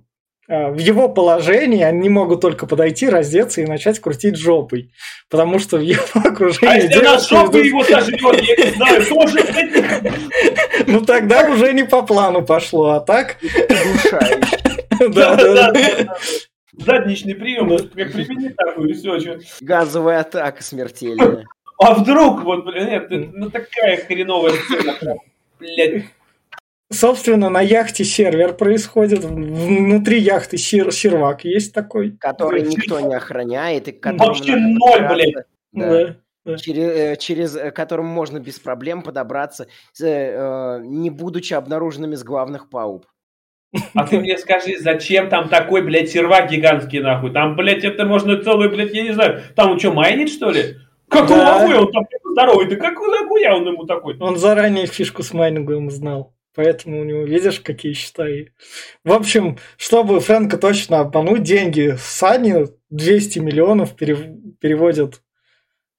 [0.49, 4.91] а, в его положении они могут только подойти, раздеться и начать крутить жопой.
[5.29, 9.05] Потому что в его окружении А если она жопу идут- его сожрет, я не знаю,
[9.05, 9.39] тоже,
[10.87, 13.37] Ну тогда уже не по плану пошло, а так...
[13.41, 14.76] Удушающий.
[15.13, 16.17] Да, Да, да, да, да.
[16.73, 19.39] Задничный прием, вот как применить такую, и все.
[19.61, 21.45] Газовая атака смертельная.
[21.79, 24.95] А вдруг, вот, блин, нет, ну такая хреновая сцена,
[25.59, 26.05] блядь.
[26.91, 29.23] Собственно, на яхте сервер происходит.
[29.23, 32.17] Внутри яхты сер- сервак есть такой.
[32.17, 35.45] Который никто не охраняет и Вообще ноль, блядь.
[35.73, 36.15] Да.
[36.45, 36.57] Да.
[36.57, 39.67] Через, э, через э, которым можно без проблем подобраться,
[40.01, 43.05] э, не будучи обнаруженными с главных палуб.
[43.93, 47.31] А ты мне скажи, зачем там такой, блядь, сервак гигантский, нахуй?
[47.31, 50.77] Там, блядь, это можно целый, блядь, я не знаю, там он что, майнит, что ли?
[51.09, 51.65] Какого Да.
[51.65, 52.67] хуя он там здоровый?
[52.67, 54.17] Да какого хуя он ему такой?
[54.19, 56.33] Он заранее фишку с майнингом знал.
[56.55, 58.27] Поэтому у него, видишь, какие счета.
[58.27, 58.47] И...
[59.03, 65.21] В общем, чтобы Фрэнка точно обмануть, деньги с Ани 200 миллионов перев- переводят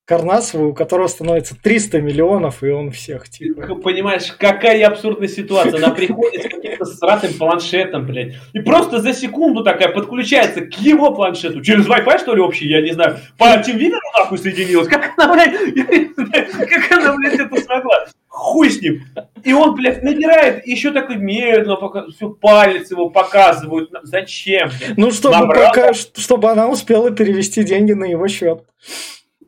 [0.09, 3.75] Карнасову, у которого становится 300 миллионов, и он всех Ты типа...
[3.75, 5.77] понимаешь, какая абсурдная ситуация.
[5.77, 8.37] Она приходит с каким-то сратым планшетом, блядь.
[8.55, 11.61] И просто за секунду такая подключается к его планшету.
[11.61, 13.19] Через Wi-Fi, что ли, общий, я не знаю.
[13.37, 14.89] По телевизору нахуй соединилась.
[14.89, 15.75] Как она, блядь,
[16.57, 18.07] как она, блядь, это смогла?
[18.29, 19.03] Хуй с ним.
[19.45, 23.91] И он, блядь, набирает, еще такой медленно, пока все палец его показывают.
[24.05, 24.97] Зачем, блядь?
[24.97, 25.69] Ну, чтобы, Набрал.
[25.69, 28.65] пока, чтобы она успела перевести деньги на его счет.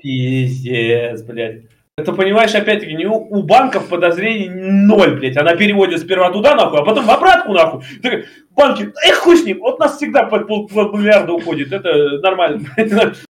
[0.02, 1.62] Пиздец, блядь.
[1.96, 5.36] Это, понимаешь, опять-таки, не у, у банков подозрений ноль, блядь.
[5.36, 7.82] Она переводит сперва туда, нахуй, а потом в обратку, нахуй.
[8.02, 12.66] Так, банки, эх, хуй с ним, вот нас всегда по пол миллиарда уходит, это нормально.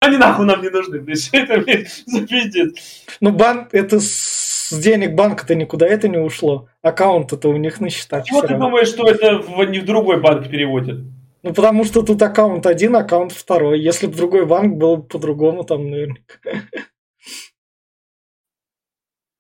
[0.02, 1.30] Они нахуй нам не нужны, блядь.
[1.34, 3.06] Это, блядь, за пиздец?
[3.22, 6.68] Ну, банк, это с денег банка-то никуда это не ушло.
[6.82, 8.26] Аккаунт-то у них на счетах.
[8.26, 11.00] Чего ты думаешь, что это в, не в другой банк переводят?
[11.48, 13.80] Ну, потому что тут аккаунт один, аккаунт второй.
[13.80, 16.22] Если бы другой банк был бы по-другому, там, наверное.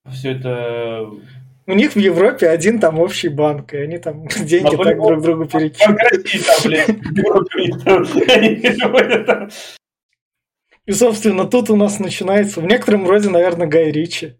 [0.09, 1.09] Все это...
[1.65, 5.21] У них в Европе один там общий банк, и они там деньги А так друг
[5.21, 6.23] другу перекидывают.
[10.85, 14.37] И, собственно, тут у нас начинается в некотором роде, наверное, Гай Ричи.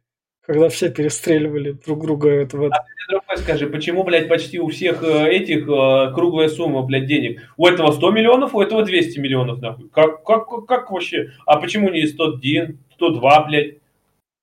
[0.47, 2.29] Когда все перестреливали друг друга.
[2.29, 2.71] Это вот.
[2.71, 7.05] А ты другой скажи, почему, блядь, почти у всех э, этих э, круглая сумма, блядь,
[7.05, 7.41] денег?
[7.57, 9.89] У этого 100 миллионов, у этого 200 миллионов, нахуй.
[9.89, 11.31] Как, как, как, как вообще?
[11.45, 13.75] А почему не 101, 102, блядь,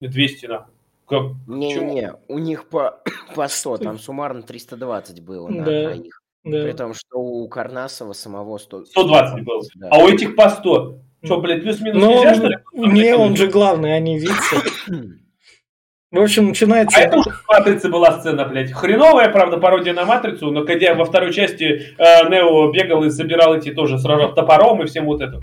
[0.00, 0.74] 200, нахуй?
[1.06, 1.22] Как?
[1.46, 3.00] Не-не-не, у них по,
[3.34, 5.82] по 100, там суммарно 320 было на Да.
[5.84, 6.20] троих.
[6.44, 6.62] Да.
[6.64, 8.84] При том, что у Карнасова самого 100...
[8.84, 9.62] 120 было.
[9.76, 9.88] Да.
[9.90, 10.98] А у этих по 100.
[11.22, 12.58] Что, блядь, плюс-минус нельзя, что ли?
[12.74, 14.56] не, он же главный, а не Вице.
[16.14, 16.96] В общем, начинается...
[16.96, 18.72] А это уже в «Матрице» была сцена, блядь.
[18.72, 21.64] Хреновая, правда, пародия на «Матрицу», но когда во второй части
[21.98, 25.40] э, Нео бегал и собирал эти тоже, сражал топором и всем вот это.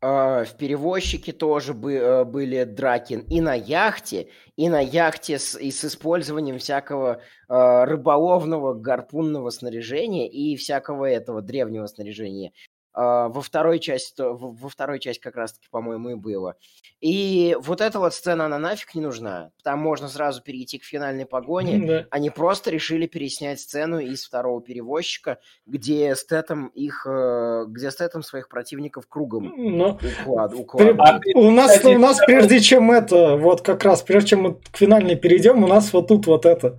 [0.00, 5.58] А, В перевозчике тоже бы- э, были драки и на яхте, и на яхте с,
[5.58, 12.52] и с использованием всякого э, рыболовного гарпунного снаряжения и всякого этого древнего снаряжения.
[12.94, 16.56] А, Во второй части, во второй части как раз-таки, по-моему, и было.
[17.00, 19.50] И вот эта вот сцена, она нафиг не нужна.
[19.64, 21.86] Там можно сразу перейти к финальной погоне.
[21.86, 22.06] Да.
[22.10, 28.48] Они просто решили переснять сцену из второго перевозчика, где Стэтом их, э, где Стэтом своих
[28.48, 31.22] противников кругом Но уклад, При- укладывает.
[31.34, 34.54] А у нас, кстати, у нас прежде чем это, вот как раз, прежде чем мы
[34.54, 36.78] к финальной перейдем, у нас вот тут вот это.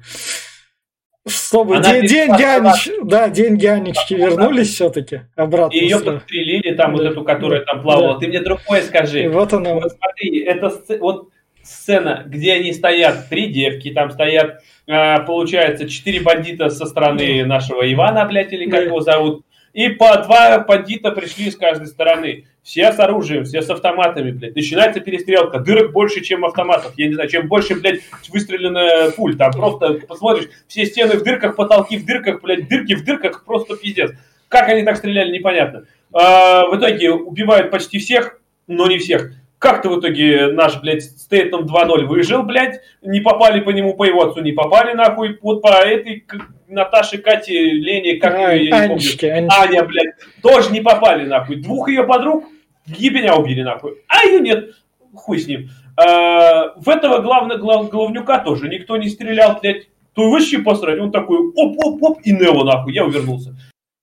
[1.25, 5.73] Чтобы Она де- перешла деньги Анич, да, деньги Анечки вернулись все-таки обратно.
[5.77, 7.09] И ее подстрелили, там вот Да.
[7.11, 8.15] эту, которая там плавала.
[8.15, 8.19] Да.
[8.19, 9.29] Ты мне другое И скажи.
[9.29, 9.73] вот она.
[9.75, 10.69] Вот смотри, это
[10.99, 11.29] вот
[11.61, 17.89] сцена, где они стоят, три девки, там стоят, а, получается, четыре бандита со стороны нашего
[17.89, 22.47] Ивана, блядь, или как его зовут, и по два бандита пришли с каждой стороны.
[22.63, 24.55] Все с оружием, все с автоматами, блядь.
[24.55, 25.59] Начинается перестрелка.
[25.59, 26.93] Дырок больше, чем автоматов.
[26.95, 27.99] Я не знаю, чем больше, блядь,
[28.29, 29.35] выстрелено пуль.
[29.35, 33.75] Там просто посмотришь, все стены в дырках, потолки в дырках, блядь, дырки в дырках, просто
[33.75, 34.11] пиздец.
[34.47, 35.85] Как они так стреляли, непонятно.
[36.13, 39.31] А, в итоге убивают почти всех, но не всех.
[39.59, 44.23] Как-то в итоге наш, блядь, Стейтном 2.0 выжил, блядь, не попали по нему, по его
[44.23, 46.25] отцу не попали, нахуй, вот по этой
[46.73, 48.93] к- Наташе, Кате, Лене, как А, ее, я не помню.
[48.93, 49.55] Анечки, Анечки.
[49.61, 51.57] Аня, блядь, тоже не попали, нахуй.
[51.57, 52.45] Двух ее подруг
[52.85, 53.97] ебеня убили, нахуй.
[54.07, 54.69] А ее нет.
[55.13, 55.69] Хуй с ним.
[55.95, 59.87] А, в этого главного глав, главнюка тоже никто не стрелял, блядь.
[60.13, 60.99] То вообще посрать.
[60.99, 62.93] Он такой оп-оп-оп и Нео, нахуй.
[62.93, 63.55] Я увернулся.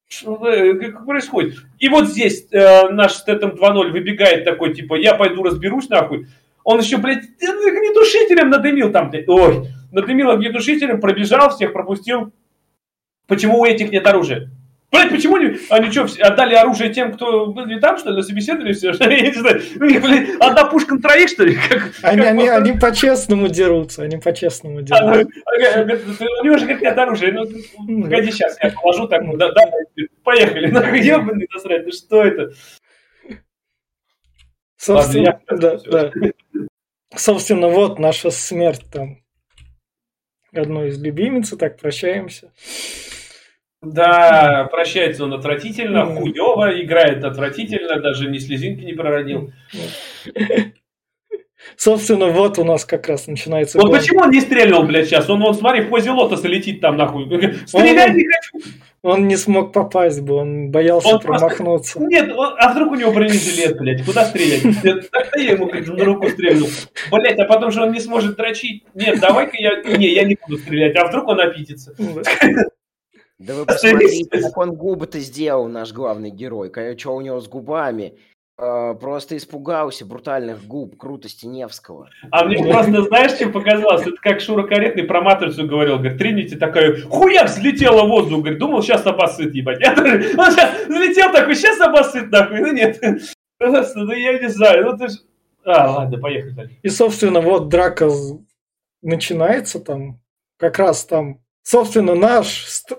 [0.09, 1.55] Что э, как происходит?
[1.79, 6.27] И вот здесь э, наш Стэтом 2.0 выбегает такой, типа, я пойду разберусь, нахуй.
[6.65, 9.29] Он еще, блядь, огнетушителем надымил там, блядь.
[9.29, 12.33] Ой, надымил огнетушителем, пробежал, всех пропустил.
[13.31, 14.51] Почему у этих нет оружия?
[14.91, 18.73] Блядь, почему не, они что, отдали оружие тем, кто были там, что ли, на собеседовании
[18.73, 18.91] все?
[18.99, 21.55] Я не знаю, у них, блядь, одна пушка на троих, что ли?
[21.55, 25.29] Как, Они, как они, просто- они по-честному дерутся, они по-честному дерутся.
[25.47, 27.31] а, у него же как нет оружия.
[27.31, 29.63] Ну, погоди, сейчас я положу так, ну, да, да,
[30.25, 30.67] поехали.
[30.73, 32.53] Нахуй, ебаный насрать, ну что это?
[34.77, 36.31] Собственно, Ладно, да, да.
[37.15, 39.19] Собственно, вот наша смерть там
[40.53, 42.51] одной из любимиц, так прощаемся.
[43.83, 49.53] Да, прощается он отвратительно, хуево, играет отвратительно, даже ни слезинки не проронил.
[51.77, 55.29] Собственно, вот у нас как раз начинается Вот почему он не стрельнул, блядь, сейчас?
[55.31, 57.25] Он, он смотри, в позе лотоса летит там, нахуй.
[57.67, 58.67] Стрелять не хочу.
[59.03, 62.01] Он не смог попасть бы, он боялся Он просто- промахнуться.
[62.01, 64.63] Нет, он- а вдруг у него бронежилет, блядь, куда стрелять?
[65.11, 66.69] Тогда я ему говорит, на руку стрельнул.
[67.11, 68.85] Блядь, а потом же он не сможет дрочить.
[68.95, 69.83] Нет, давай-ка я...
[69.97, 71.95] Не, я не буду стрелять, а вдруг он опитится?
[73.41, 76.71] Да вы посмотрите, как он губы-то сделал, наш главный герой.
[76.97, 78.15] Что у него с губами?
[78.59, 82.11] Э, Просто испугался брутальных губ, крутости Невского.
[82.31, 84.03] А мне просто, знаешь, чем показалось?
[84.03, 85.97] Это как Шура Каретный про Матрицу говорил.
[85.97, 88.41] Говорит, Тринити такая, хуяк, взлетела в воздух.
[88.41, 89.81] Говорит, думал, сейчас обоссыт, ебать.
[89.85, 92.61] Я тоже, он сейчас взлетел такой, сейчас обоссыт, нахуй.
[92.61, 93.01] Ну нет.
[93.59, 94.85] Просто, ну я не знаю.
[94.85, 95.13] Ну ты ж...
[95.65, 96.77] А, ладно, поехали дальше.
[96.83, 98.11] И, собственно, вот драка
[99.03, 100.21] начинается там,
[100.59, 102.99] как раз там, собственно, наш ст-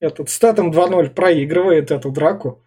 [0.00, 2.64] этот статом 2.0 проигрывает эту драку.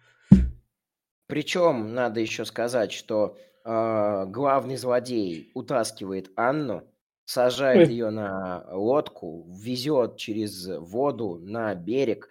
[1.26, 6.82] Причем надо еще сказать, что э, главный злодей утаскивает Анну,
[7.24, 12.28] сажает ее на лодку, везет через воду на берег,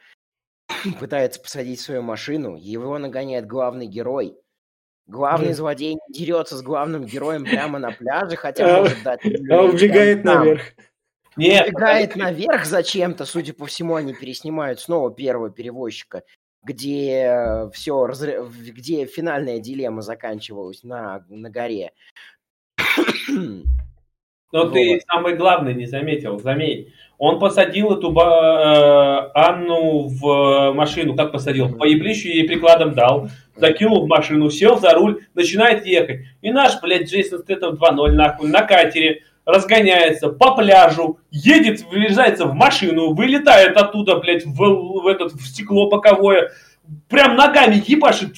[1.00, 4.38] пытается посадить свою машину, его нагоняет главный герой.
[5.08, 9.22] Главный злодей не дерется с главным героем прямо на пляже, хотя А- может дать...
[9.50, 10.62] А убегает наверх.
[11.38, 16.24] Нет, Убегает наверх зачем-то, судя по всему, они переснимают снова первого перевозчика,
[16.64, 18.08] где все,
[18.50, 21.92] где финальная дилемма заканчивалась на, на горе.
[24.52, 25.02] Но ты Вот.
[25.10, 26.90] самый главный не заметил, заметь.
[27.18, 31.16] Он посадил эту ба- э, Анну в машину.
[31.16, 31.74] Как посадил?
[31.78, 33.30] По еблищу ей прикладом дал.
[33.56, 36.26] Закинул в машину, сел за руль, начинает ехать.
[36.42, 42.54] И наш, блядь, Джейсон Стэттем 2.0 нахуй на катере разгоняется по пляжу, едет, врезается в
[42.54, 46.52] машину, вылетает оттуда, блядь, в, в, этот, в стекло боковое,
[47.10, 48.36] прям ногами ебашит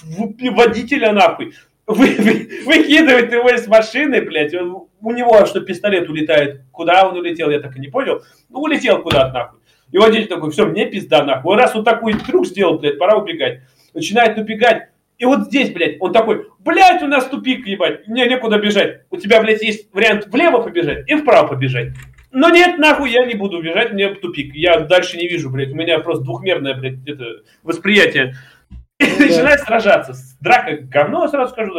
[0.52, 1.54] водителя нахуй.
[1.86, 6.62] Вы, вы, выкидывает его из машины, блядь, он, у него что пистолет улетает.
[6.72, 8.22] Куда он улетел, я так и не понял.
[8.50, 9.60] Ну, улетел куда-то нахуй.
[9.92, 11.58] И водитель такой, все, мне пизда нахуй.
[11.58, 13.60] Раз он такой трюк сделал, блядь, пора убегать.
[13.94, 14.90] Начинает убегать.
[15.24, 19.04] И вот здесь, блядь, он такой, блядь, у нас тупик, ебать, мне некуда бежать.
[19.10, 21.94] У тебя, блядь, есть вариант влево побежать и вправо побежать.
[22.32, 24.54] Но нет, нахуй, я не буду бежать, мне тупик.
[24.54, 28.36] Я дальше не вижу, блядь, у меня просто двухмерное, блядь, где-то восприятие.
[29.00, 30.14] И ну начинает сражаться.
[30.42, 31.72] Драка говно, сразу скажу.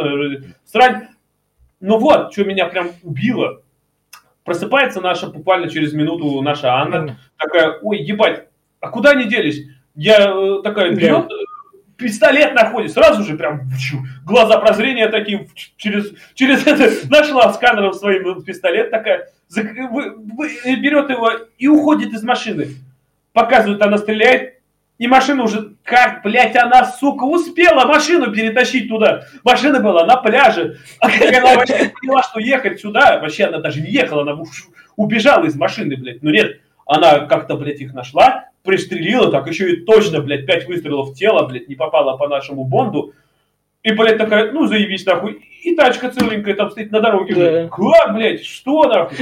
[0.65, 1.09] Срань.
[1.79, 3.61] Ну вот, что меня прям убило.
[4.43, 7.19] Просыпается наша буквально через минуту наша Анна.
[7.37, 8.47] Такая, ой, ебать,
[8.79, 9.67] а куда они делись?
[9.93, 11.29] Я э, такая, берет,
[11.97, 13.61] пистолет находит, сразу же прям
[14.25, 22.13] глаза прозрения такие через, через это нашла сканером своим пистолет такая, берет его и уходит
[22.13, 22.75] из машины.
[23.33, 24.55] Показывает, она стреляет,
[24.97, 29.25] и машина уже, как, блядь, она, сука, успела машину перетащить туда.
[29.43, 30.77] Машина была на пляже.
[30.99, 34.41] А как она вообще поняла, что ехать сюда, вообще она даже не ехала, она
[34.95, 36.23] убежала из машины, блядь.
[36.23, 41.11] Ну нет, она как-то, блядь, их нашла, пристрелила, так еще и точно, блядь, пять выстрелов
[41.11, 43.13] в тело, блядь, не попала по нашему Бонду.
[43.83, 45.47] И, блядь, такая, ну, заебись, нахуй.
[45.63, 47.69] И тачка целенькая там стоит на дороге, блядь.
[47.69, 49.17] Как, блядь, что, нахуй?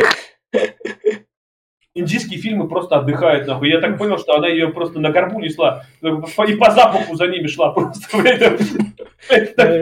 [1.95, 3.69] Индийские фильмы просто отдыхают, нахуй.
[3.69, 5.83] Я так понял, что она ее просто на горбу несла.
[6.01, 8.57] И по запаху за ними шла просто, блядь.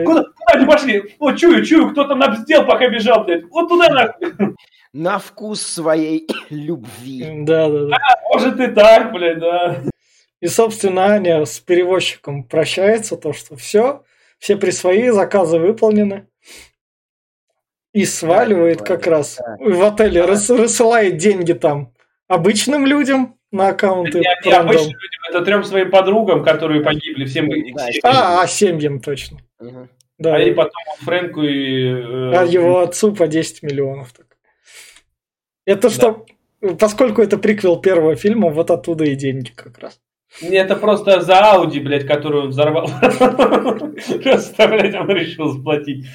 [0.04, 1.14] Куда, куда они пошли?
[1.18, 3.44] О, чую, чую, кто-то нам сделал, пока бежал, блядь.
[3.44, 4.54] Вот туда, нахуй
[4.92, 7.44] на вкус своей любви.
[7.44, 7.96] Да, да, да.
[7.96, 9.82] А, может и так, блядь, да.
[10.40, 14.04] И, собственно, Аня с перевозчиком прощается, то, что все,
[14.38, 16.26] все при свои заказы выполнены.
[17.92, 19.56] И сваливает да, как да, раз да.
[19.60, 20.26] в отеле, да.
[20.26, 21.92] рассылает деньги там
[22.26, 24.18] обычным людям на аккаунты.
[24.18, 29.00] Не, не обычным людям, это трем своим подругам, которые погибли, всем да, А, а, семьям
[29.00, 29.38] точно.
[29.60, 29.88] Угу.
[30.18, 30.36] Да.
[30.36, 31.84] А и потом Фрэнку и...
[31.84, 34.12] Э, а его отцу по 10 миллионов.
[34.12, 34.26] Так.
[35.64, 36.26] Это что,
[36.78, 40.00] поскольку это приквел первого фильма, вот оттуда и деньги как раз.
[40.40, 42.88] Это просто за Ауди, блядь, которую он взорвал.
[44.22, 46.06] Просто, блядь, он решил сплотить.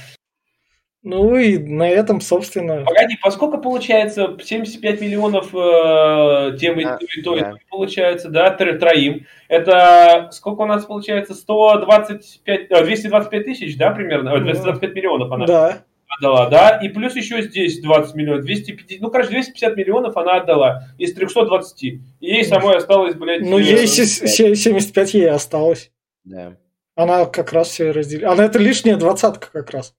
[1.03, 2.83] Ну и на этом, собственно...
[2.83, 7.51] Погоди, поскольку получается 75 миллионов э, тем и, а, и то, да.
[7.51, 9.25] и получается, да, троим.
[9.47, 11.35] Это сколько у нас получается?
[11.35, 14.37] 125, 225 э, тысяч, да, примерно?
[14.39, 15.45] 225 миллионов она.
[15.45, 20.37] Да отдала, да, и плюс еще здесь 20 миллионов, 250, ну, короче, 250 миллионов она
[20.37, 21.83] отдала из 320.
[21.83, 23.41] И ей самой осталось, блядь...
[23.41, 25.91] Ну, ей 75 ей осталось.
[26.23, 26.57] Да.
[26.95, 28.31] Она как раз все разделила.
[28.31, 29.93] Она это лишняя двадцатка как раз.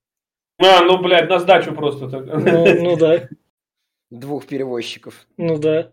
[0.59, 2.27] А, ну, блядь, на сдачу просто так.
[2.27, 3.29] Ну, ну да.
[4.11, 5.15] Двух перевозчиков.
[5.37, 5.93] Ну да.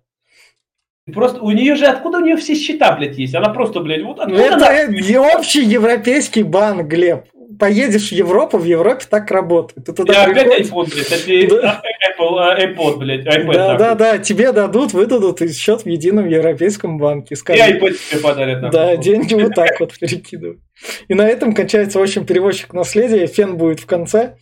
[1.13, 3.35] Просто у нее же откуда у нее все счета, блядь, есть?
[3.35, 5.37] Она просто, блядь, вот откуда Это она...
[5.37, 7.25] общий европейский банк, Глеб
[7.59, 9.85] поедешь в Европу, в Европе так работает.
[9.85, 11.81] Ты туда Я опять iPhone, блядь, это
[12.17, 13.53] Apple, а, iPod, блядь, iPad.
[13.53, 17.35] Да, да, да, тебе дадут, выдадут счет в едином европейском банке.
[17.35, 18.71] Скажут, И iPad тебе подарят.
[18.71, 20.59] Да, деньги вот так вот перекидывают.
[21.07, 23.27] И на этом кончается, в общем, перевозчик наследия.
[23.27, 24.37] Фен будет в конце.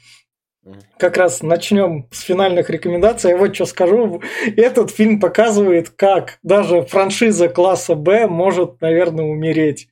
[0.97, 3.31] Как раз начнем с финальных рекомендаций.
[3.31, 4.21] Я вот что скажу.
[4.55, 9.89] Этот фильм показывает, как даже франшиза класса Б может, наверное, умереть.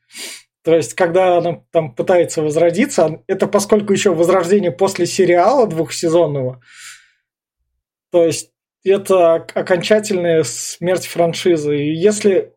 [0.63, 6.61] То есть, когда она там пытается возродиться, это поскольку еще возрождение после сериала двухсезонного,
[8.11, 8.51] то есть
[8.83, 11.77] это окончательная смерть франшизы.
[11.77, 12.53] И если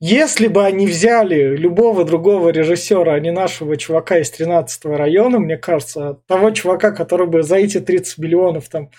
[0.00, 5.56] если бы они взяли любого другого режиссера, а не нашего чувака из 13 района, мне
[5.56, 8.90] кажется, того чувака, который бы за эти 30 миллионов там...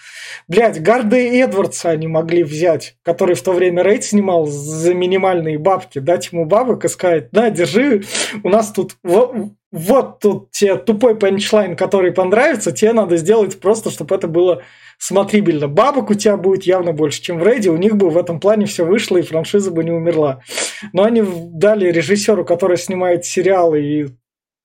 [0.48, 6.00] Блядь, Гарда Эдвардса они могли взять, который в то время рейд снимал за минимальные бабки,
[6.00, 8.04] дать ему бабок и сказать, да, держи,
[8.44, 8.96] у нас тут
[9.72, 14.64] вот, тут тебе тупой панчлайн, который понравится, тебе надо сделать просто, чтобы это было
[15.00, 15.68] смотрибельно.
[15.68, 17.72] Бабок у тебя будет явно больше, чем в Рейде.
[17.72, 20.42] У них бы в этом плане все вышло, и франшиза бы не умерла.
[20.94, 24.08] Но они дали режиссеру, который снимает сериалы, и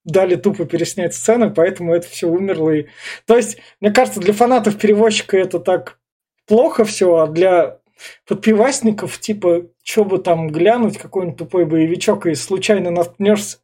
[0.05, 2.71] дали тупо переснять сцены, поэтому это все умерло.
[2.71, 2.87] И...
[3.27, 5.99] То есть, мне кажется, для фанатов перевозчика это так
[6.47, 7.79] плохо все, а для
[8.27, 13.59] подпивасников, типа, что бы там глянуть, какой-нибудь тупой боевичок, и случайно наткнешься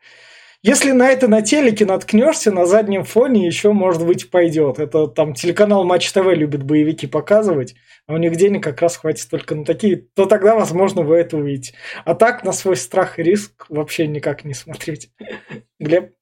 [0.63, 4.79] если на это на телеке наткнешься, на заднем фоне еще, может быть, пойдет.
[4.79, 7.75] Это там телеканал Матч ТВ любит боевики показывать,
[8.07, 11.39] а у них денег как раз хватит только на такие, то тогда, возможно, вы это
[11.39, 11.75] увидите.
[12.05, 15.11] А так на свой страх и риск вообще никак не смотреть.
[15.79, 16.13] Глеб?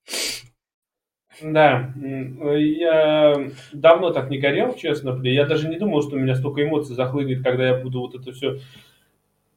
[1.42, 5.34] Да, я давно так не горел, честно, блин.
[5.34, 8.32] Я даже не думал, что у меня столько эмоций захлынет, когда я буду вот это
[8.32, 8.58] все...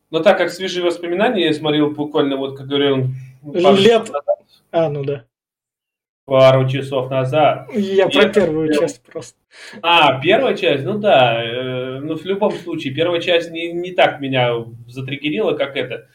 [0.09, 3.09] Но так как свежие воспоминания я смотрел буквально, вот как говорил...
[3.43, 4.11] Лет...
[4.71, 5.25] А, ну да.
[6.25, 7.67] Пару часов назад.
[7.73, 9.37] Я про первую часть просто.
[9.81, 11.43] А, первая часть, ну да.
[11.43, 14.53] Э, ну, в любом случае, первая часть не, не так меня
[14.87, 16.07] затриггерила, как это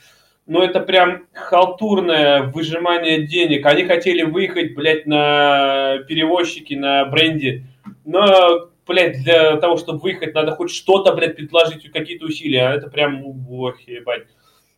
[0.46, 3.66] но это прям халтурное выжимание денег.
[3.66, 7.64] Они хотели выехать, блядь, на перевозчики, на бренде.
[8.04, 12.68] Но, блядь, для того, чтобы выехать, надо хоть что-то, блядь, предложить, какие-то усилия.
[12.68, 14.26] А это прям, ох, ебать.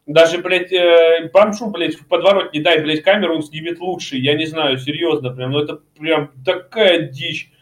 [0.08, 4.16] Даже, блядь, э, бомжу, блядь, в подворот не дай, блядь, камеру, он снимет лучше.
[4.16, 7.52] Я не знаю, серьезно, прям, ну это прям такая дичь.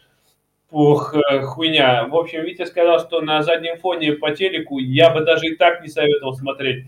[0.71, 2.07] Ух, э, хуйня.
[2.07, 5.81] В общем, Витя сказал, что на заднем фоне по телеку я бы даже и так
[5.81, 6.87] не советовал смотреть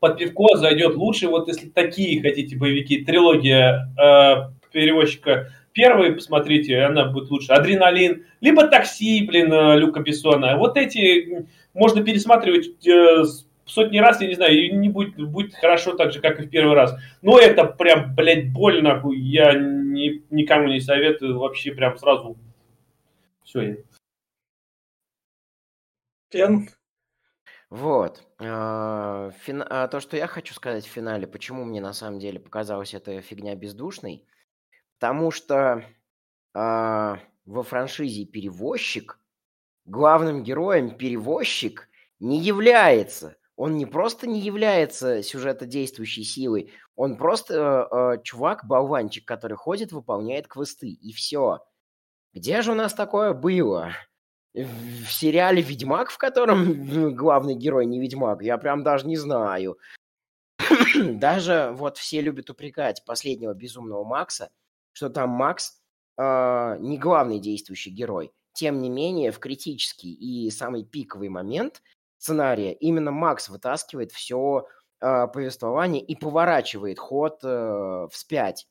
[0.00, 1.28] под пивко зайдет лучше.
[1.28, 7.52] Вот если такие хотите боевики, трилогия э, перевозчика первый, посмотрите, она будет лучше.
[7.52, 10.56] Адреналин, либо такси, блин, э, Люка Бессона.
[10.56, 13.24] Вот эти можно пересматривать э,
[13.66, 16.50] сотни раз, я не знаю, и не будет, будет хорошо так же, как и в
[16.50, 16.94] первый раз.
[17.22, 22.36] Но это прям, блядь, больно, я ни, никому не советую, вообще прям сразу
[23.44, 23.84] все.
[26.30, 26.68] Кен?
[27.70, 28.22] Вот.
[28.38, 32.38] А, фин- а, То, что я хочу сказать в финале, почему мне на самом деле
[32.38, 34.24] показалась эта фигня бездушной,
[34.98, 35.84] потому что
[36.54, 39.18] а, во франшизе перевозчик
[39.84, 41.88] главным героем перевозчик
[42.20, 43.36] не является.
[43.56, 50.90] Он не просто не является сюжетодействующей силой, он просто э, чувак-болванчик, который ходит, выполняет квесты,
[50.90, 51.64] и все.
[52.34, 53.92] Где же у нас такое было?
[54.56, 59.78] в сериале «Ведьмак», в котором главный герой не Ведьмак, я прям даже не знаю.
[60.94, 64.50] даже вот все любят упрекать последнего безумного Макса,
[64.92, 65.78] что там Макс
[66.16, 68.32] э, не главный действующий герой.
[68.54, 71.82] Тем не менее, в критический и самый пиковый момент
[72.18, 74.66] сценария именно Макс вытаскивает все
[75.00, 78.66] э, повествование и поворачивает ход э, вспять.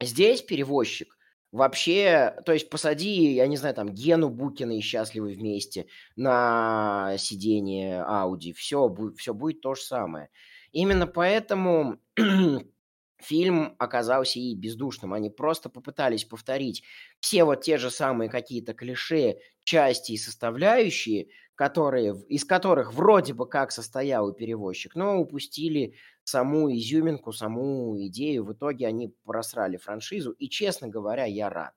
[0.00, 1.18] Здесь перевозчик
[1.50, 8.02] Вообще, то есть посади, я не знаю, там Гену Букина и «Счастливы вместе» на сиденье
[8.02, 10.28] Ауди, все, все будет то же самое.
[10.72, 11.96] Именно поэтому
[13.18, 15.14] фильм оказался и бездушным.
[15.14, 16.82] Они просто попытались повторить
[17.20, 21.28] все вот те же самые какие-то клише, части и составляющие,
[21.58, 28.44] которые, из которых вроде бы как состоял перевозчик, но упустили саму изюминку, саму идею.
[28.46, 31.74] В итоге они просрали франшизу, и, честно говоря, я рад.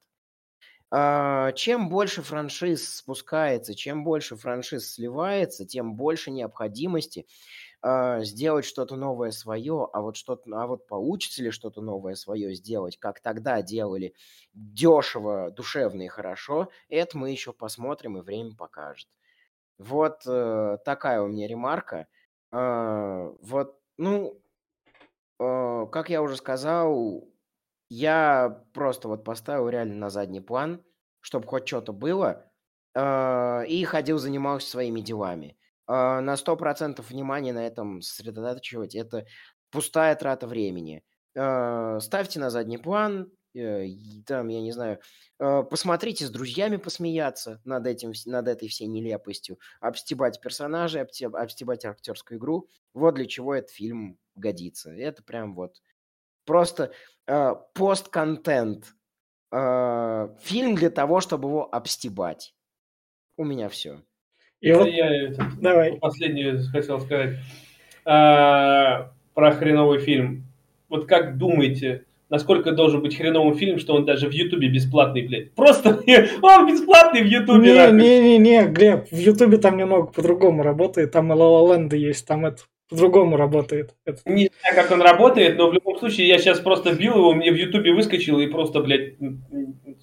[0.94, 7.28] А, чем больше франшиз спускается, чем больше франшиз сливается, тем больше необходимости
[7.82, 12.56] а, сделать что-то новое свое, а вот что-то, а вот получится ли что-то новое свое
[12.56, 14.16] сделать, как тогда делали
[14.54, 19.08] дешево, душевно и хорошо, это мы еще посмотрим и время покажет.
[19.82, 22.08] Вот э, такая у меня ремарка.
[22.52, 24.40] Э, вот, ну,
[25.40, 27.28] э, как я уже сказал,
[27.90, 30.84] я просто вот поставил реально на задний план,
[31.20, 32.46] чтобы хоть что-то было,
[32.96, 35.58] э, и ходил, занимался своими делами.
[35.88, 39.26] Э, на 100% внимания на этом сосредотачивать– это
[39.72, 41.04] пустая трата времени.
[41.36, 45.00] Э, ставьте на задний план, там, я не знаю,
[45.40, 52.40] э, посмотрите с друзьями посмеяться над, этим, над этой всей нелепостью, обстебать персонажей, обстебать актерскую
[52.40, 52.68] игру.
[52.94, 54.92] Вот для чего этот фильм годится.
[54.92, 55.82] Это прям вот
[56.46, 56.92] просто
[57.28, 58.96] э, постконтент.
[59.52, 62.56] Э, фильм для того, чтобы его обстебать.
[63.38, 64.02] У меня все.
[64.62, 64.88] И вот...
[64.88, 65.98] Я это, Давай.
[65.98, 67.38] последнее хотел сказать.
[68.06, 70.46] А, про хреновый фильм.
[70.90, 75.54] Вот как думаете, насколько должен быть хреновый фильм, что он даже в Ютубе бесплатный, блядь.
[75.54, 75.90] Просто
[76.42, 77.92] он бесплатный в Ютубе.
[77.92, 82.26] Не, не, не, не, Глеб, в Ютубе там немного по-другому работает, там и Лалаленда есть,
[82.26, 83.94] там это по-другому работает.
[84.26, 87.52] Не знаю, как он работает, но в любом случае я сейчас просто бил его, мне
[87.52, 89.16] в Ютубе выскочил и просто, блядь,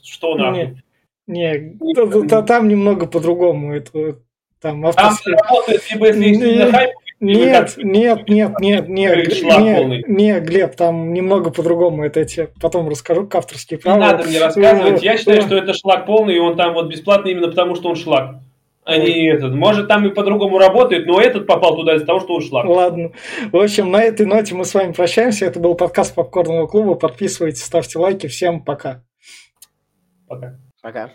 [0.02, 0.82] что нахуй.
[1.26, 3.74] Не, не, там немного по-другому.
[3.74, 4.18] Это,
[4.60, 5.32] там, авторский...
[5.32, 6.90] там работает, либо если хайп,
[7.20, 12.04] нет, нет, нет, нет, нет, нет, нет, Глеб, там немного по-другому.
[12.04, 13.96] Это я тебе потом расскажу, к авторские права.
[13.96, 15.02] Не надо мне рассказывать.
[15.02, 17.96] Я считаю, что это шлак полный, и он там вот бесплатный именно потому, что он
[17.96, 18.36] шлак.
[18.84, 19.54] А не этот.
[19.54, 22.64] Может, там и по-другому работает, но этот попал туда из-за того, что он шлак.
[22.64, 23.12] Ладно.
[23.52, 25.44] В общем, на этой ноте мы с вами прощаемся.
[25.44, 26.94] Это был подкаст Попкорного клуба.
[26.94, 28.28] Подписывайтесь, ставьте лайки.
[28.28, 29.02] Всем пока.
[30.26, 30.58] Пока.
[30.80, 31.10] Пока.